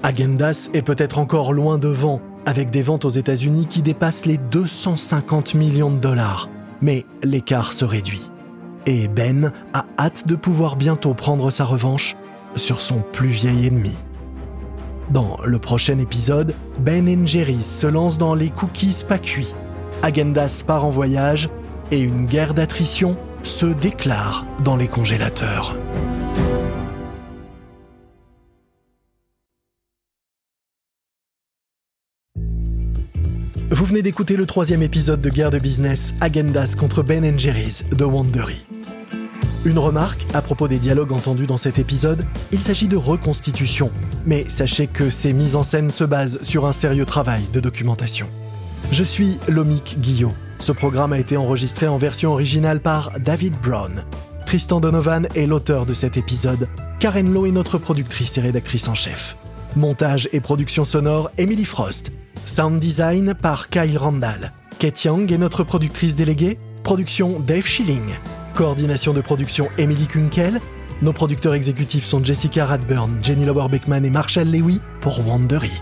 Agendas 0.02 0.70
est 0.72 0.82
peut-être 0.82 1.18
encore 1.18 1.52
loin 1.52 1.78
devant 1.78 2.20
avec 2.46 2.70
des 2.70 2.82
ventes 2.82 3.04
aux 3.04 3.10
États-Unis 3.10 3.66
qui 3.66 3.82
dépassent 3.82 4.24
les 4.24 4.38
250 4.38 5.54
millions 5.54 5.90
de 5.90 5.98
dollars, 5.98 6.48
mais 6.80 7.04
l'écart 7.22 7.72
se 7.72 7.84
réduit. 7.84 8.30
Et 8.86 9.08
Ben 9.08 9.52
a 9.74 9.84
hâte 9.98 10.26
de 10.26 10.34
pouvoir 10.34 10.76
bientôt 10.76 11.12
prendre 11.12 11.50
sa 11.50 11.64
revanche 11.64 12.16
sur 12.58 12.80
son 12.80 13.02
plus 13.12 13.28
vieil 13.28 13.66
ennemi. 13.66 13.96
Dans 15.10 15.38
le 15.42 15.58
prochain 15.58 15.98
épisode, 15.98 16.54
Ben 16.80 17.26
Jerry 17.26 17.62
se 17.62 17.86
lance 17.86 18.18
dans 18.18 18.34
les 18.34 18.50
cookies 18.50 19.04
pas 19.08 19.18
cuits. 19.18 19.54
Agendas 20.02 20.62
part 20.66 20.84
en 20.84 20.90
voyage 20.90 21.48
et 21.90 22.00
une 22.00 22.26
guerre 22.26 22.52
d'attrition 22.52 23.16
se 23.42 23.66
déclare 23.66 24.44
dans 24.64 24.76
les 24.76 24.88
congélateurs. 24.88 25.74
Vous 33.70 33.84
venez 33.84 34.02
d'écouter 34.02 34.36
le 34.36 34.44
troisième 34.44 34.82
épisode 34.82 35.20
de 35.20 35.30
Guerre 35.30 35.50
de 35.50 35.58
Business 35.58 36.14
Agendas 36.20 36.74
contre 36.78 37.02
Ben 37.02 37.38
Jerry's 37.38 37.84
de 37.90 38.04
Wandery. 38.04 38.66
Une 39.68 39.78
remarque 39.78 40.24
à 40.32 40.40
propos 40.40 40.66
des 40.66 40.78
dialogues 40.78 41.12
entendus 41.12 41.44
dans 41.44 41.58
cet 41.58 41.78
épisode, 41.78 42.24
il 42.52 42.58
s'agit 42.58 42.88
de 42.88 42.96
reconstitution, 42.96 43.90
mais 44.24 44.48
sachez 44.48 44.86
que 44.86 45.10
ces 45.10 45.34
mises 45.34 45.56
en 45.56 45.62
scène 45.62 45.90
se 45.90 46.04
basent 46.04 46.42
sur 46.42 46.64
un 46.64 46.72
sérieux 46.72 47.04
travail 47.04 47.42
de 47.52 47.60
documentation. 47.60 48.28
Je 48.90 49.04
suis 49.04 49.36
Lomik 49.46 49.98
Guillot. 50.00 50.32
Ce 50.58 50.72
programme 50.72 51.12
a 51.12 51.18
été 51.18 51.36
enregistré 51.36 51.86
en 51.86 51.98
version 51.98 52.32
originale 52.32 52.80
par 52.80 53.12
David 53.20 53.60
Brown. 53.62 54.06
Tristan 54.46 54.80
Donovan 54.80 55.28
est 55.34 55.44
l'auteur 55.44 55.84
de 55.84 55.92
cet 55.92 56.16
épisode. 56.16 56.66
Karen 56.98 57.30
Lowe 57.30 57.44
est 57.44 57.52
notre 57.52 57.76
productrice 57.76 58.38
et 58.38 58.40
rédactrice 58.40 58.88
en 58.88 58.94
chef. 58.94 59.36
Montage 59.76 60.30
et 60.32 60.40
production 60.40 60.86
sonore, 60.86 61.30
Emily 61.36 61.66
Frost. 61.66 62.10
Sound 62.46 62.80
design 62.80 63.34
par 63.34 63.68
Kyle 63.68 63.98
Randall. 63.98 64.50
Kate 64.78 65.04
Young 65.04 65.30
est 65.30 65.36
notre 65.36 65.62
productrice 65.62 66.16
déléguée. 66.16 66.58
Production 66.84 67.38
Dave 67.38 67.66
Schilling. 67.66 68.14
Coordination 68.58 69.12
de 69.12 69.20
production 69.20 69.68
Emily 69.78 70.08
Kunkel. 70.08 70.58
Nos 71.00 71.12
producteurs 71.12 71.54
exécutifs 71.54 72.04
sont 72.04 72.24
Jessica 72.24 72.66
Radburn, 72.66 73.08
Jenny 73.22 73.44
Lauer 73.44 73.68
Beckman 73.70 74.04
et 74.04 74.10
Marshall 74.10 74.50
Lewy 74.50 74.80
pour 75.00 75.24
Wandery. 75.28 75.80